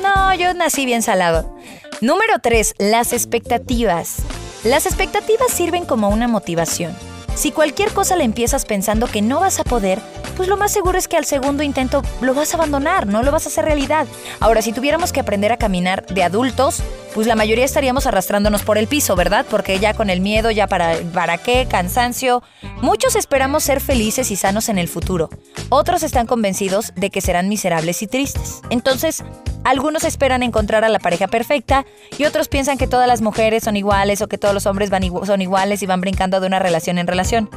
no, 0.04 0.34
yo 0.36 0.54
nací 0.54 0.86
bien 0.86 1.02
salado. 1.02 1.58
Número 2.02 2.40
3. 2.42 2.76
Las 2.78 3.14
expectativas. 3.14 4.18
Las 4.64 4.86
expectativas 4.86 5.52
sirven 5.52 5.86
como 5.86 6.10
una 6.10 6.28
motivación. 6.28 6.96
Si 7.36 7.52
cualquier 7.52 7.92
cosa 7.94 8.16
le 8.16 8.26
empiezas 8.26 8.66
pensando 8.66 9.08
que 9.08 9.22
no 9.22 9.40
vas 9.40 9.60
a 9.60 9.64
poder, 9.64 10.00
pues 10.36 10.50
lo 10.50 10.58
más 10.58 10.72
seguro 10.72 10.98
es 10.98 11.08
que 11.08 11.18
al 11.18 11.26
segundo 11.26 11.64
intento 11.64 12.04
lo 12.22 12.34
vas 12.34 12.54
a 12.54 12.58
abandonar, 12.58 13.08
no 13.08 13.24
lo 13.24 13.32
vas 13.32 13.46
a 13.46 13.50
hacer 13.50 13.66
realidad. 13.66 14.06
Ahora, 14.40 14.62
si 14.62 14.74
tuviéramos 14.74 15.12
que 15.12 15.20
aprender 15.20 15.52
a 15.52 15.58
caminar 15.58 16.06
de 16.06 16.24
adultos, 16.24 16.84
pues 17.14 17.28
la 17.28 17.36
mayoría 17.36 17.66
estaríamos 17.66 18.08
arrastrándonos 18.08 18.64
por 18.64 18.78
el 18.78 18.88
piso, 18.88 19.16
¿verdad? 19.16 19.46
Porque 19.50 19.80
ya 19.80 19.94
con 19.94 20.10
el 20.10 20.22
miedo, 20.22 20.52
ya 20.52 20.68
para, 20.68 20.98
para 21.14 21.38
qué, 21.38 21.68
cansancio. 21.70 22.44
Muchos 22.82 23.16
esperamos 23.16 23.64
ser 23.64 23.82
felices 23.82 24.32
y 24.32 24.36
sanos 24.36 24.70
en 24.70 24.78
el 24.78 24.88
futuro. 24.88 25.30
Otros 25.70 26.04
están 26.04 26.26
convencidos 26.26 26.94
de 26.96 27.10
que 27.10 27.22
serán 27.22 27.50
miserables 27.50 28.02
y 28.02 28.08
tristes. 28.08 28.62
Entonces, 28.70 29.24
algunos 29.64 30.04
esperan 30.04 30.44
encontrar 30.44 30.84
a 30.84 30.90
la 30.90 31.00
pareja 31.00 31.28
perfecta 31.28 31.86
y 32.18 32.26
otros 32.26 32.48
piensan 32.48 32.78
que 32.78 32.88
todas 32.88 33.08
las 33.08 33.22
mujeres 33.22 33.64
son 33.64 33.78
iguales 33.78 34.22
o 34.22 34.28
que 34.28 34.38
todos 34.38 34.54
los 34.54 34.66
hombres 34.66 34.90
van 34.90 35.04
son 35.26 35.42
iguales 35.42 35.84
y 35.84 35.86
van 35.86 36.02
brincando 36.02 36.40
de 36.40 36.48
una 36.48 36.60
relación 36.60 36.98
en 36.98 37.08
relación. 37.08 37.50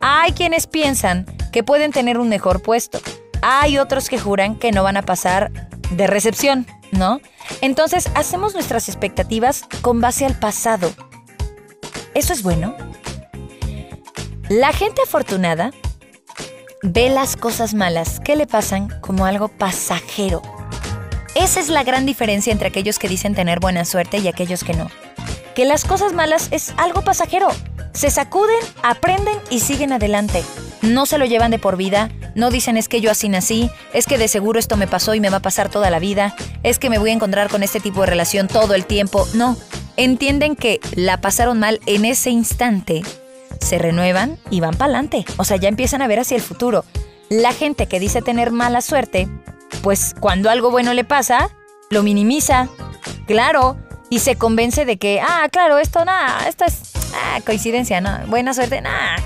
Hay 0.00 0.32
quienes 0.32 0.66
piensan 0.66 1.26
que 1.52 1.62
pueden 1.62 1.92
tener 1.92 2.18
un 2.18 2.28
mejor 2.28 2.60
puesto. 2.60 3.00
Hay 3.42 3.78
otros 3.78 4.08
que 4.08 4.18
juran 4.18 4.56
que 4.56 4.72
no 4.72 4.82
van 4.82 4.96
a 4.96 5.02
pasar 5.02 5.50
de 5.90 6.06
recepción, 6.06 6.66
¿no? 6.96 7.20
Entonces 7.60 8.10
hacemos 8.14 8.54
nuestras 8.54 8.88
expectativas 8.88 9.64
con 9.82 10.00
base 10.00 10.26
al 10.26 10.38
pasado. 10.38 10.92
¿Eso 12.14 12.32
es 12.32 12.42
bueno? 12.42 12.76
La 14.48 14.72
gente 14.72 15.02
afortunada 15.02 15.72
ve 16.82 17.10
las 17.10 17.36
cosas 17.36 17.74
malas 17.74 18.20
que 18.20 18.36
le 18.36 18.46
pasan 18.46 18.88
como 19.00 19.26
algo 19.26 19.48
pasajero. 19.48 20.42
Esa 21.34 21.60
es 21.60 21.68
la 21.68 21.84
gran 21.84 22.06
diferencia 22.06 22.52
entre 22.52 22.68
aquellos 22.68 22.98
que 22.98 23.08
dicen 23.08 23.34
tener 23.34 23.60
buena 23.60 23.84
suerte 23.84 24.18
y 24.18 24.28
aquellos 24.28 24.64
que 24.64 24.74
no. 24.74 24.90
Que 25.54 25.64
las 25.64 25.84
cosas 25.84 26.12
malas 26.12 26.48
es 26.50 26.72
algo 26.76 27.02
pasajero. 27.02 27.48
Se 27.96 28.10
sacuden, 28.10 28.58
aprenden 28.82 29.38
y 29.48 29.60
siguen 29.60 29.90
adelante. 29.90 30.44
No 30.82 31.06
se 31.06 31.16
lo 31.16 31.24
llevan 31.24 31.50
de 31.50 31.58
por 31.58 31.78
vida, 31.78 32.10
no 32.34 32.50
dicen 32.50 32.76
es 32.76 32.88
que 32.88 33.00
yo 33.00 33.10
así 33.10 33.30
nací, 33.30 33.70
es 33.94 34.04
que 34.04 34.18
de 34.18 34.28
seguro 34.28 34.58
esto 34.58 34.76
me 34.76 34.86
pasó 34.86 35.14
y 35.14 35.20
me 35.20 35.30
va 35.30 35.38
a 35.38 35.42
pasar 35.42 35.70
toda 35.70 35.88
la 35.88 35.98
vida, 35.98 36.36
es 36.62 36.78
que 36.78 36.90
me 36.90 36.98
voy 36.98 37.08
a 37.08 37.14
encontrar 37.14 37.48
con 37.48 37.62
este 37.62 37.80
tipo 37.80 38.02
de 38.02 38.08
relación 38.08 38.48
todo 38.48 38.74
el 38.74 38.84
tiempo. 38.84 39.26
No, 39.32 39.56
entienden 39.96 40.56
que 40.56 40.78
la 40.94 41.22
pasaron 41.22 41.58
mal 41.58 41.80
en 41.86 42.04
ese 42.04 42.28
instante, 42.28 43.02
se 43.62 43.78
renuevan 43.78 44.38
y 44.50 44.60
van 44.60 44.74
para 44.74 44.92
adelante. 44.92 45.24
O 45.38 45.44
sea, 45.44 45.56
ya 45.56 45.70
empiezan 45.70 46.02
a 46.02 46.06
ver 46.06 46.20
hacia 46.20 46.36
el 46.36 46.42
futuro. 46.42 46.84
La 47.30 47.54
gente 47.54 47.86
que 47.86 47.98
dice 47.98 48.20
tener 48.20 48.50
mala 48.50 48.82
suerte, 48.82 49.26
pues 49.82 50.14
cuando 50.20 50.50
algo 50.50 50.70
bueno 50.70 50.92
le 50.92 51.04
pasa, 51.04 51.48
lo 51.88 52.02
minimiza. 52.02 52.68
Claro, 53.26 53.78
y 54.10 54.18
se 54.18 54.36
convence 54.36 54.84
de 54.84 54.98
que, 54.98 55.22
ah, 55.22 55.48
claro, 55.50 55.78
esto 55.78 56.04
nada, 56.04 56.46
esto 56.46 56.66
es 56.66 56.92
ah, 57.16 57.40
coincidencia, 57.44 58.00
no, 58.00 58.26
buena 58.26 58.54
suerte, 58.54 58.80
nada. 58.80 59.16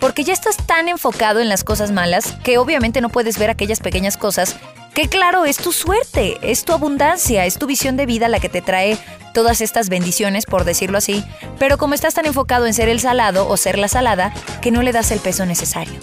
Porque 0.00 0.24
ya 0.24 0.32
estás 0.32 0.56
tan 0.56 0.88
enfocado 0.88 1.40
en 1.40 1.48
las 1.48 1.64
cosas 1.64 1.90
malas 1.90 2.32
que 2.44 2.58
obviamente 2.58 3.00
no 3.00 3.08
puedes 3.08 3.38
ver 3.38 3.50
aquellas 3.50 3.80
pequeñas 3.80 4.16
cosas 4.16 4.56
que 4.96 5.08
claro, 5.08 5.44
es 5.44 5.58
tu 5.58 5.72
suerte, 5.72 6.38
es 6.40 6.64
tu 6.64 6.72
abundancia, 6.72 7.44
es 7.44 7.58
tu 7.58 7.66
visión 7.66 7.98
de 7.98 8.06
vida 8.06 8.28
la 8.28 8.40
que 8.40 8.48
te 8.48 8.62
trae 8.62 8.96
todas 9.34 9.60
estas 9.60 9.90
bendiciones, 9.90 10.46
por 10.46 10.64
decirlo 10.64 10.96
así, 10.96 11.22
pero 11.58 11.76
como 11.76 11.92
estás 11.92 12.14
tan 12.14 12.24
enfocado 12.24 12.64
en 12.64 12.72
ser 12.72 12.88
el 12.88 12.98
salado 12.98 13.46
o 13.46 13.58
ser 13.58 13.78
la 13.78 13.88
salada, 13.88 14.32
que 14.62 14.70
no 14.70 14.82
le 14.82 14.92
das 14.92 15.10
el 15.10 15.20
peso 15.20 15.44
necesario. 15.44 16.00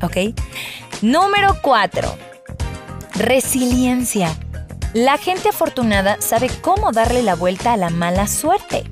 ¿Ok? 0.00 0.34
Número 1.02 1.58
4. 1.60 2.16
Resiliencia. 3.16 4.34
La 4.94 5.18
gente 5.18 5.50
afortunada 5.50 6.16
sabe 6.22 6.48
cómo 6.62 6.92
darle 6.92 7.22
la 7.22 7.34
vuelta 7.34 7.74
a 7.74 7.76
la 7.76 7.90
mala 7.90 8.26
suerte. 8.26 8.84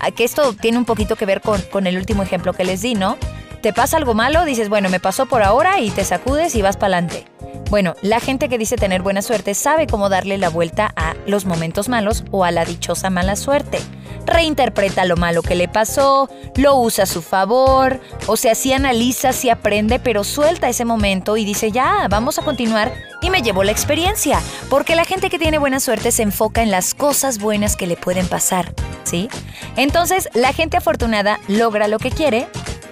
Aquí 0.00 0.24
esto 0.24 0.54
tiene 0.54 0.78
un 0.78 0.84
poquito 0.84 1.16
que 1.16 1.26
ver 1.26 1.40
con, 1.40 1.60
con 1.62 1.86
el 1.86 1.96
último 1.96 2.22
ejemplo 2.22 2.52
que 2.52 2.64
les 2.64 2.82
di, 2.82 2.94
¿no? 2.94 3.18
Te 3.62 3.72
pasa 3.72 3.98
algo 3.98 4.14
malo, 4.14 4.44
dices, 4.44 4.68
bueno, 4.68 4.88
me 4.88 5.00
pasó 5.00 5.26
por 5.26 5.42
ahora 5.42 5.80
y 5.80 5.90
te 5.90 6.04
sacudes 6.04 6.54
y 6.54 6.62
vas 6.62 6.76
para 6.76 6.96
adelante. 6.96 7.26
Bueno, 7.70 7.94
la 8.02 8.18
gente 8.18 8.48
que 8.48 8.58
dice 8.58 8.76
tener 8.76 9.02
buena 9.02 9.22
suerte 9.22 9.54
sabe 9.54 9.86
cómo 9.86 10.08
darle 10.08 10.38
la 10.38 10.48
vuelta 10.48 10.92
a 10.96 11.14
los 11.26 11.44
momentos 11.44 11.88
malos 11.88 12.24
o 12.30 12.44
a 12.44 12.50
la 12.50 12.64
dichosa 12.64 13.10
mala 13.10 13.36
suerte. 13.36 13.78
Reinterpreta 14.26 15.04
lo 15.04 15.16
malo 15.16 15.42
que 15.42 15.54
le 15.54 15.68
pasó, 15.68 16.28
lo 16.56 16.76
usa 16.76 17.04
a 17.04 17.06
su 17.06 17.22
favor, 17.22 18.00
o 18.26 18.36
sea, 18.36 18.54
sí 18.54 18.72
analiza, 18.72 19.32
sí 19.32 19.50
aprende, 19.50 19.98
pero 19.98 20.24
suelta 20.24 20.68
ese 20.68 20.84
momento 20.84 21.36
y 21.36 21.44
dice, 21.44 21.72
ya, 21.72 22.06
vamos 22.08 22.38
a 22.38 22.42
continuar 22.42 22.92
y 23.22 23.30
me 23.30 23.42
llevo 23.42 23.64
la 23.64 23.72
experiencia, 23.72 24.40
porque 24.68 24.96
la 24.96 25.04
gente 25.04 25.30
que 25.30 25.38
tiene 25.38 25.58
buena 25.58 25.80
suerte 25.80 26.12
se 26.12 26.22
enfoca 26.22 26.62
en 26.62 26.70
las 26.70 26.94
cosas 26.94 27.38
buenas 27.38 27.76
que 27.76 27.86
le 27.86 27.96
pueden 27.96 28.26
pasar, 28.26 28.74
¿sí? 29.04 29.28
Entonces, 29.76 30.28
la 30.34 30.52
gente 30.52 30.76
afortunada 30.76 31.40
logra 31.48 31.88
lo 31.88 31.98
que 31.98 32.10
quiere, 32.10 32.48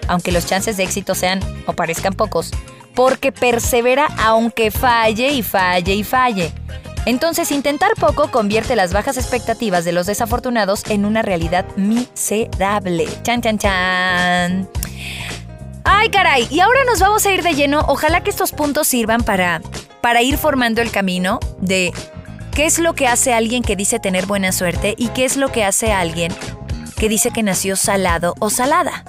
aunque 0.09 0.33
los 0.33 0.47
chances 0.47 0.77
de 0.77 0.85
éxito 0.85 1.15
sean 1.15 1.41
o 1.67 1.73
parezcan 1.73 2.15
pocos, 2.15 2.51
porque 2.95 3.31
persevera 3.33 4.09
aunque 4.19 4.71
falle 4.71 5.31
y 5.31 5.43
falle 5.43 5.95
y 5.95 6.05
falle. 6.05 6.53
Entonces, 7.09 7.53
intentar 7.53 7.93
poco 7.99 8.31
convierte 8.31 8.77
las 8.77 8.93
bajas 8.93 9.17
expectativas 9.17 9.87
de 9.87 9.93
los 9.93 10.05
desafortunados 10.05 10.83
en 10.91 11.07
una 11.07 11.23
realidad 11.23 11.65
miserable. 11.77 13.09
Chan, 13.23 13.41
chan, 13.41 13.57
chan. 13.57 14.69
Ay, 15.85 16.11
caray, 16.11 16.47
y 16.51 16.61
ahora 16.61 16.81
nos 16.85 17.01
vamos 17.01 17.25
a 17.25 17.33
ir 17.33 17.43
de 17.43 17.55
lleno. 17.55 17.83
Ojalá 17.89 18.23
que 18.23 18.29
estos 18.29 18.53
puntos 18.53 18.89
sirvan 18.89 19.23
para, 19.23 19.63
para 20.03 20.21
ir 20.21 20.37
formando 20.37 20.83
el 20.83 20.91
camino 20.91 21.41
de 21.57 21.95
qué 22.55 22.67
es 22.67 22.79
lo 22.79 22.95
que 22.95 23.09
hace 23.09 23.33
alguien 23.33 23.63
que 23.63 23.75
dice 23.75 23.99
tener 23.99 24.27
buena 24.27 24.53
suerte 24.53 24.95
y 24.99 25.09
qué 25.09 25.25
es 25.25 25.39
lo 25.39 25.51
que 25.51 25.65
hace 25.65 25.91
alguien 25.93 26.31
que 26.99 27.09
dice 27.09 27.31
que 27.31 27.43
nació 27.43 27.77
salado 27.77 28.35
o 28.39 28.51
salada. 28.51 29.05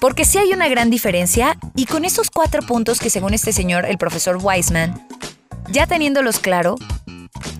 Porque 0.00 0.24
sí 0.24 0.38
hay 0.38 0.52
una 0.52 0.68
gran 0.68 0.90
diferencia 0.90 1.58
y 1.74 1.86
con 1.86 2.04
esos 2.04 2.30
cuatro 2.30 2.62
puntos 2.62 3.00
que 3.00 3.10
según 3.10 3.34
este 3.34 3.52
señor, 3.52 3.84
el 3.86 3.98
profesor 3.98 4.38
Wiseman, 4.40 5.06
ya 5.70 5.86
teniéndolos 5.86 6.38
claro, 6.38 6.76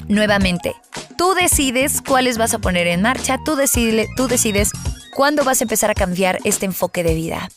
nuevamente, 0.09 0.75
tú 1.16 1.35
decides 1.35 2.00
cuáles 2.00 2.38
vas 2.38 2.54
a 2.54 2.59
poner 2.59 2.87
en 2.87 3.02
marcha, 3.02 3.38
tú, 3.45 3.57
tú 4.16 4.28
decides 4.28 4.71
cuándo 5.14 5.45
vas 5.45 5.61
a 5.61 5.64
empezar 5.64 5.90
a 5.90 5.95
cambiar 5.95 6.38
este 6.45 6.66
enfoque 6.66 7.02
de 7.02 7.14
vida. 7.14 7.49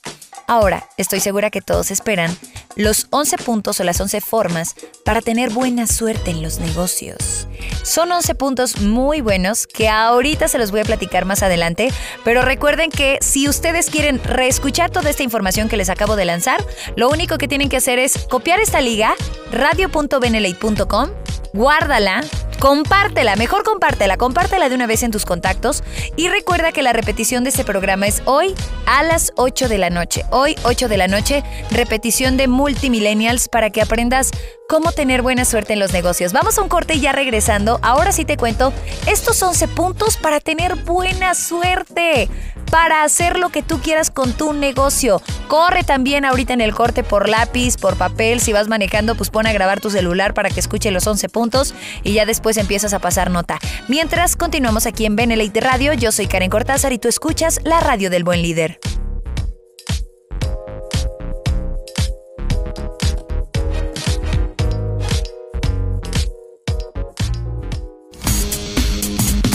Ahora, 0.47 0.85
estoy 0.97 1.19
segura 1.19 1.49
que 1.51 1.61
todos 1.61 1.91
esperan 1.91 2.35
los 2.75 3.07
11 3.09 3.37
puntos 3.37 3.79
o 3.79 3.83
las 3.83 3.99
11 3.99 4.21
formas 4.21 4.75
para 5.03 5.21
tener 5.21 5.49
buena 5.49 5.87
suerte 5.87 6.31
en 6.31 6.41
los 6.41 6.59
negocios. 6.59 7.47
Son 7.83 8.11
11 8.11 8.35
puntos 8.35 8.81
muy 8.81 9.21
buenos 9.21 9.67
que 9.67 9.89
ahorita 9.89 10.47
se 10.47 10.57
los 10.57 10.71
voy 10.71 10.81
a 10.81 10.85
platicar 10.85 11.25
más 11.25 11.43
adelante, 11.43 11.91
pero 12.23 12.41
recuerden 12.41 12.91
que 12.91 13.17
si 13.21 13.49
ustedes 13.49 13.89
quieren 13.89 14.23
reescuchar 14.23 14.89
toda 14.89 15.09
esta 15.09 15.23
información 15.23 15.69
que 15.69 15.77
les 15.77 15.89
acabo 15.89 16.15
de 16.15 16.25
lanzar, 16.25 16.63
lo 16.95 17.09
único 17.09 17.37
que 17.37 17.47
tienen 17.47 17.69
que 17.69 17.77
hacer 17.77 17.99
es 17.99 18.17
copiar 18.29 18.59
esta 18.59 18.81
liga, 18.81 19.15
radio.benelate.com, 19.51 21.09
guárdala, 21.53 22.21
Compártela, 22.61 23.35
mejor 23.37 23.63
compártela, 23.63 24.17
compártela 24.17 24.69
de 24.69 24.75
una 24.75 24.85
vez 24.85 25.01
en 25.01 25.09
tus 25.09 25.25
contactos 25.25 25.83
y 26.15 26.29
recuerda 26.29 26.71
que 26.71 26.83
la 26.83 26.93
repetición 26.93 27.43
de 27.43 27.49
este 27.49 27.63
programa 27.63 28.05
es 28.05 28.21
hoy 28.25 28.53
a 28.85 29.01
las 29.01 29.33
8 29.35 29.67
de 29.67 29.79
la 29.79 29.89
noche. 29.89 30.25
Hoy 30.29 30.55
8 30.61 30.87
de 30.87 30.97
la 30.97 31.07
noche, 31.07 31.43
repetición 31.71 32.37
de 32.37 32.47
Multimillennials 32.47 33.49
para 33.49 33.71
que 33.71 33.81
aprendas 33.81 34.29
cómo 34.71 34.93
tener 34.93 35.21
buena 35.21 35.43
suerte 35.43 35.73
en 35.73 35.79
los 35.79 35.91
negocios. 35.91 36.31
Vamos 36.31 36.57
a 36.57 36.61
un 36.61 36.69
corte 36.69 36.93
y 36.93 37.01
ya 37.01 37.11
regresando, 37.11 37.77
ahora 37.81 38.13
sí 38.13 38.23
te 38.23 38.37
cuento 38.37 38.71
estos 39.05 39.43
11 39.43 39.67
puntos 39.67 40.15
para 40.15 40.39
tener 40.39 40.77
buena 40.85 41.35
suerte 41.35 42.29
para 42.71 43.03
hacer 43.03 43.37
lo 43.37 43.49
que 43.49 43.63
tú 43.63 43.81
quieras 43.81 44.11
con 44.11 44.31
tu 44.31 44.53
negocio. 44.53 45.21
Corre 45.49 45.83
también 45.83 46.23
ahorita 46.23 46.53
en 46.53 46.61
el 46.61 46.73
corte 46.73 47.03
por 47.03 47.27
lápiz, 47.27 47.75
por 47.75 47.97
papel. 47.97 48.39
Si 48.39 48.53
vas 48.53 48.69
manejando, 48.69 49.15
pues 49.15 49.29
pon 49.29 49.45
a 49.45 49.51
grabar 49.51 49.81
tu 49.81 49.89
celular 49.89 50.33
para 50.33 50.49
que 50.49 50.61
escuche 50.61 50.89
los 50.89 51.05
11 51.05 51.27
puntos 51.27 51.75
y 52.03 52.13
ya 52.13 52.25
después 52.25 52.55
empiezas 52.55 52.93
a 52.93 52.99
pasar 52.99 53.29
nota. 53.29 53.59
Mientras 53.89 54.37
continuamos 54.37 54.85
aquí 54.85 55.05
en 55.05 55.17
Benelite 55.17 55.59
Radio, 55.59 55.91
yo 55.91 56.13
soy 56.13 56.27
Karen 56.27 56.49
Cortázar 56.49 56.93
y 56.93 56.97
tú 56.97 57.09
escuchas 57.09 57.59
la 57.65 57.81
radio 57.81 58.09
del 58.09 58.23
buen 58.23 58.41
líder. 58.41 58.79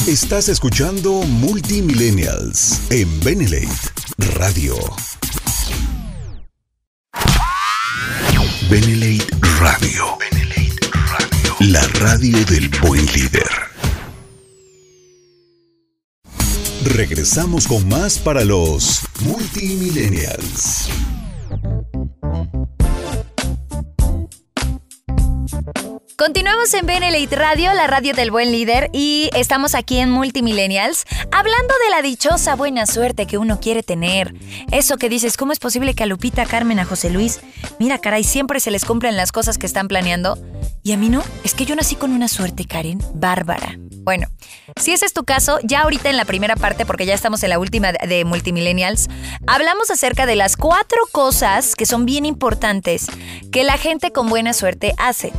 Estás 0.06 0.48
escuchando 0.48 1.10
Multimillennials 1.22 2.80
en 2.90 3.08
Benelate 3.24 3.68
Radio. 4.36 4.76
Benelate 8.70 9.26
Radio. 9.58 10.16
Radio. 11.10 11.56
La 11.58 11.82
radio 11.98 12.38
del 12.44 12.68
buen 12.80 13.04
líder. 13.06 13.50
Regresamos 16.84 17.66
con 17.66 17.88
más 17.88 18.16
para 18.20 18.44
los 18.44 19.00
Multimillennials. 19.24 20.88
Continuamos 26.18 26.72
en 26.72 26.86
Benelite 26.86 27.36
Radio, 27.36 27.74
la 27.74 27.86
radio 27.86 28.14
del 28.14 28.30
buen 28.30 28.50
líder, 28.50 28.88
y 28.94 29.28
estamos 29.34 29.74
aquí 29.74 29.98
en 29.98 30.10
Multimillennials 30.10 31.04
hablando 31.30 31.74
de 31.84 31.90
la 31.90 32.00
dichosa 32.00 32.56
buena 32.56 32.86
suerte 32.86 33.26
que 33.26 33.36
uno 33.36 33.60
quiere 33.60 33.82
tener. 33.82 34.32
Eso 34.72 34.96
que 34.96 35.10
dices, 35.10 35.36
¿cómo 35.36 35.52
es 35.52 35.58
posible 35.58 35.92
que 35.92 36.04
a 36.04 36.06
Lupita, 36.06 36.40
a 36.40 36.46
Carmen, 36.46 36.78
a 36.78 36.86
José 36.86 37.10
Luis, 37.10 37.40
mira, 37.78 37.98
caray, 37.98 38.24
siempre 38.24 38.60
se 38.60 38.70
les 38.70 38.86
cumplen 38.86 39.18
las 39.18 39.30
cosas 39.30 39.58
que 39.58 39.66
están 39.66 39.88
planeando? 39.88 40.38
Y 40.82 40.92
a 40.92 40.96
mí 40.96 41.10
no, 41.10 41.22
es 41.44 41.52
que 41.52 41.66
yo 41.66 41.76
nací 41.76 41.96
con 41.96 42.12
una 42.12 42.28
suerte, 42.28 42.64
Karen, 42.64 42.98
bárbara. 43.12 43.76
Bueno, 43.98 44.26
si 44.80 44.92
ese 44.92 45.04
es 45.04 45.12
tu 45.12 45.24
caso, 45.24 45.58
ya 45.64 45.82
ahorita 45.82 46.08
en 46.08 46.16
la 46.16 46.24
primera 46.24 46.56
parte, 46.56 46.86
porque 46.86 47.04
ya 47.04 47.12
estamos 47.12 47.42
en 47.42 47.50
la 47.50 47.58
última 47.58 47.92
de 47.92 48.24
Multimillennials, 48.24 49.08
hablamos 49.46 49.90
acerca 49.90 50.24
de 50.24 50.36
las 50.36 50.56
cuatro 50.56 51.00
cosas 51.12 51.74
que 51.74 51.84
son 51.84 52.06
bien 52.06 52.24
importantes 52.24 53.04
que 53.52 53.64
la 53.64 53.76
gente 53.76 54.12
con 54.12 54.30
buena 54.30 54.54
suerte 54.54 54.94
hace 54.96 55.34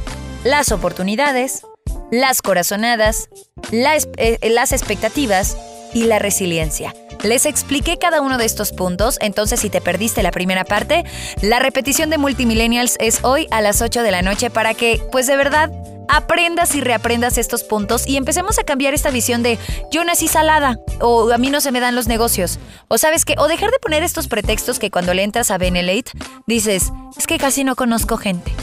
las 0.48 0.72
oportunidades, 0.72 1.66
las 2.10 2.42
corazonadas, 2.42 3.30
eh, 3.72 4.38
las 4.50 4.72
expectativas 4.72 5.58
y 5.94 6.04
la 6.04 6.20
resiliencia. 6.20 6.94
Les 7.24 7.46
expliqué 7.46 7.98
cada 7.98 8.22
uno 8.22 8.38
de 8.38 8.46
estos 8.46 8.72
puntos, 8.72 9.18
entonces 9.20 9.60
si 9.60 9.70
te 9.70 9.82
perdiste 9.82 10.24
la 10.24 10.32
primera 10.32 10.64
parte, 10.64 11.04
la 11.42 11.60
repetición 11.60 12.10
de 12.10 12.18
Multimillennials 12.18 12.96
es 13.00 13.24
hoy 13.24 13.48
a 13.52 13.62
las 13.62 13.82
8 13.82 14.04
de 14.04 14.12
la 14.12 14.22
noche 14.22 14.50
para 14.50 14.74
que, 14.74 15.02
pues 15.12 15.28
de 15.28 15.36
verdad, 15.36 15.70
aprendas 16.08 16.76
y 16.76 16.82
reaprendas 16.82 17.38
estos 17.38 17.66
puntos 17.66 18.08
y 18.08 18.16
empecemos 18.16 18.58
a 18.58 18.64
cambiar 18.64 18.94
esta 18.94 19.10
visión 19.10 19.44
de 19.44 19.58
yo 19.92 20.06
nací 20.06 20.30
salada 20.30 20.80
o 21.02 21.30
a 21.30 21.38
mí 21.38 21.50
no 21.50 21.60
se 21.60 21.74
me 21.74 21.82
dan 21.82 21.96
los 21.96 22.08
negocios. 22.08 22.60
O 22.88 22.98
sabes 22.98 23.26
qué, 23.26 23.36
o 23.38 23.50
dejar 23.50 23.72
de 23.72 23.80
poner 23.80 24.04
estos 24.04 24.30
pretextos 24.30 24.80
que 24.80 24.92
cuando 24.92 25.14
le 25.14 25.24
entras 25.24 25.52
a 25.52 25.58
Benelate 25.58 26.12
dices, 26.46 26.94
es 27.18 27.28
que 27.28 27.38
casi 27.38 27.66
no 27.66 27.76
conozco 27.76 28.16
gente, 28.16 28.54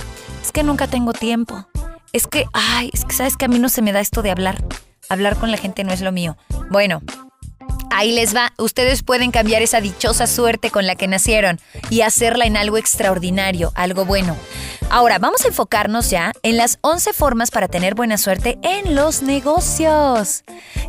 es 0.44 0.52
que 0.52 0.62
nunca 0.62 0.86
tengo 0.86 1.14
tiempo, 1.14 1.66
es 2.12 2.26
que, 2.26 2.44
ay, 2.52 2.90
es 2.92 3.06
que 3.06 3.14
sabes 3.14 3.38
que 3.38 3.46
a 3.46 3.48
mí 3.48 3.58
no 3.58 3.70
se 3.70 3.80
me 3.80 3.92
da 3.92 4.00
esto 4.00 4.20
de 4.20 4.30
hablar. 4.30 4.62
Hablar 5.08 5.36
con 5.36 5.50
la 5.50 5.56
gente 5.56 5.84
no 5.84 5.92
es 5.92 6.02
lo 6.02 6.12
mío. 6.12 6.36
Bueno, 6.70 7.00
Ahí 7.96 8.10
les 8.10 8.34
va, 8.34 8.52
ustedes 8.58 9.04
pueden 9.04 9.30
cambiar 9.30 9.62
esa 9.62 9.80
dichosa 9.80 10.26
suerte 10.26 10.72
con 10.72 10.84
la 10.84 10.96
que 10.96 11.06
nacieron 11.06 11.60
y 11.90 12.00
hacerla 12.00 12.44
en 12.44 12.56
algo 12.56 12.76
extraordinario, 12.76 13.70
algo 13.76 14.04
bueno. 14.04 14.36
Ahora, 14.90 15.20
vamos 15.20 15.44
a 15.44 15.48
enfocarnos 15.48 16.10
ya 16.10 16.32
en 16.42 16.56
las 16.56 16.78
11 16.80 17.12
formas 17.12 17.52
para 17.52 17.68
tener 17.68 17.94
buena 17.94 18.18
suerte 18.18 18.58
en 18.62 18.96
los 18.96 19.22
negocios. 19.22 20.42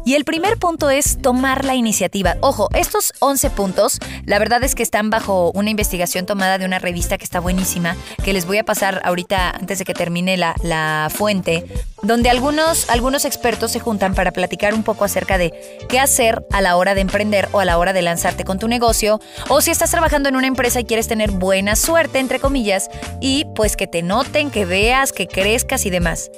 Y 0.03 0.15
el 0.15 0.25
primer 0.25 0.57
punto 0.57 0.89
es 0.89 1.21
tomar 1.21 1.63
la 1.63 1.75
iniciativa. 1.75 2.38
Ojo, 2.41 2.69
estos 2.74 3.13
11 3.19 3.51
puntos, 3.51 4.00
la 4.25 4.39
verdad 4.39 4.63
es 4.63 4.74
que 4.74 4.83
están 4.83 5.12
bajo 5.12 5.51
una 5.53 5.69
investigación 5.69 6.25
tomada 6.25 6.57
de 6.57 6.65
una 6.65 6.79
revista 6.79 7.19
que 7.19 7.24
está 7.24 7.39
buenísima, 7.39 7.95
que 8.24 8.33
les 8.33 8.45
voy 8.45 8.57
a 8.57 8.65
pasar 8.65 9.01
ahorita 9.05 9.51
antes 9.51 9.77
de 9.77 9.85
que 9.85 9.93
termine 9.93 10.38
la, 10.38 10.55
la 10.63 11.09
fuente, 11.13 11.65
donde 12.05 12.29
algunos, 12.29 12.89
algunos 12.89 13.25
expertos 13.25 13.71
se 13.71 13.79
juntan 13.79 14.13
para 14.13 14.31
platicar 14.31 14.74
un 14.74 14.83
poco 14.83 15.05
acerca 15.05 15.38
de 15.38 15.53
qué 15.89 16.00
hacer 16.00 16.45
a 16.51 16.62
la 16.62 16.75
hora 16.75 16.95
de 16.95 17.01
emprender 17.01 17.50
o 17.51 17.59
a 17.59 17.65
la 17.65 17.77
hora 17.77 17.94
de 17.94 18.01
lanzarte 18.01 18.44
con 18.44 18.59
tu 18.59 18.68
negocio, 18.68 19.20
o 19.50 19.61
si 19.61 19.72
estás 19.72 19.91
trabajando 19.91 20.29
en 20.29 20.35
una 20.35 20.48
empresa 20.48 20.79
y 20.79 20.85
quieres 20.85 21.07
tener 21.07 21.31
buena 21.31 21.75
suerte, 21.75 22.20
entre 22.20 22.39
comillas, 22.39 22.89
y 23.22 23.46
pues 23.55 23.75
que 23.75 23.87
te 23.87 24.03
noten, 24.03 24.51
que 24.51 24.65
veas, 24.65 25.11
que 25.11 25.27
crezcas 25.27 25.85
y 25.85 25.89
demás. 25.89 26.29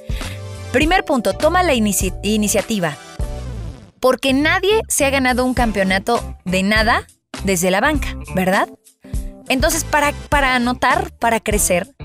Primer 0.71 1.03
punto, 1.05 1.33
toma 1.33 1.63
la 1.63 1.73
iniciativa. 1.73 2.97
Porque 3.99 4.33
nadie 4.33 4.81
se 4.87 5.05
ha 5.05 5.09
ganado 5.09 5.43
un 5.43 5.53
campeonato 5.53 6.37
de 6.45 6.63
nada 6.63 7.07
desde 7.43 7.71
la 7.71 7.81
banca, 7.81 8.15
¿verdad? 8.35 8.69
Entonces, 9.49 9.83
para, 9.83 10.13
para 10.29 10.55
anotar, 10.55 11.11
para 11.17 11.39
crecer, 11.39 11.95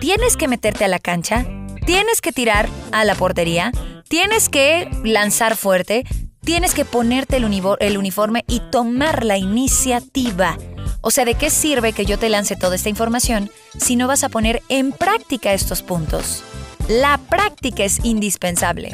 tienes 0.00 0.36
que 0.36 0.48
meterte 0.48 0.84
a 0.84 0.88
la 0.88 0.98
cancha, 0.98 1.44
tienes 1.86 2.20
que 2.20 2.32
tirar 2.32 2.68
a 2.92 3.04
la 3.04 3.14
portería, 3.14 3.72
tienes 4.08 4.48
que 4.48 4.88
lanzar 5.04 5.56
fuerte, 5.56 6.04
tienes 6.44 6.74
que 6.74 6.84
ponerte 6.84 7.36
el, 7.36 7.96
uniforme 7.96 8.44
y 8.46 8.60
tomar 8.70 9.24
la 9.24 9.38
iniciativa. 9.38 10.56
O 11.00 11.10
sea, 11.10 11.24
¿de 11.24 11.34
qué 11.34 11.50
sirve 11.50 11.92
que 11.92 12.06
yo 12.06 12.18
te 12.18 12.28
lance 12.28 12.56
toda 12.56 12.76
esta 12.76 12.88
información 12.88 13.50
si 13.78 13.96
no 13.96 14.08
vas 14.08 14.24
a 14.24 14.28
poner 14.28 14.62
en 14.68 14.92
práctica 14.92 15.52
estos 15.52 15.82
puntos? 15.82 16.42
La 16.88 17.18
práctica 17.18 17.84
es 17.84 18.04
indispensable. 18.04 18.90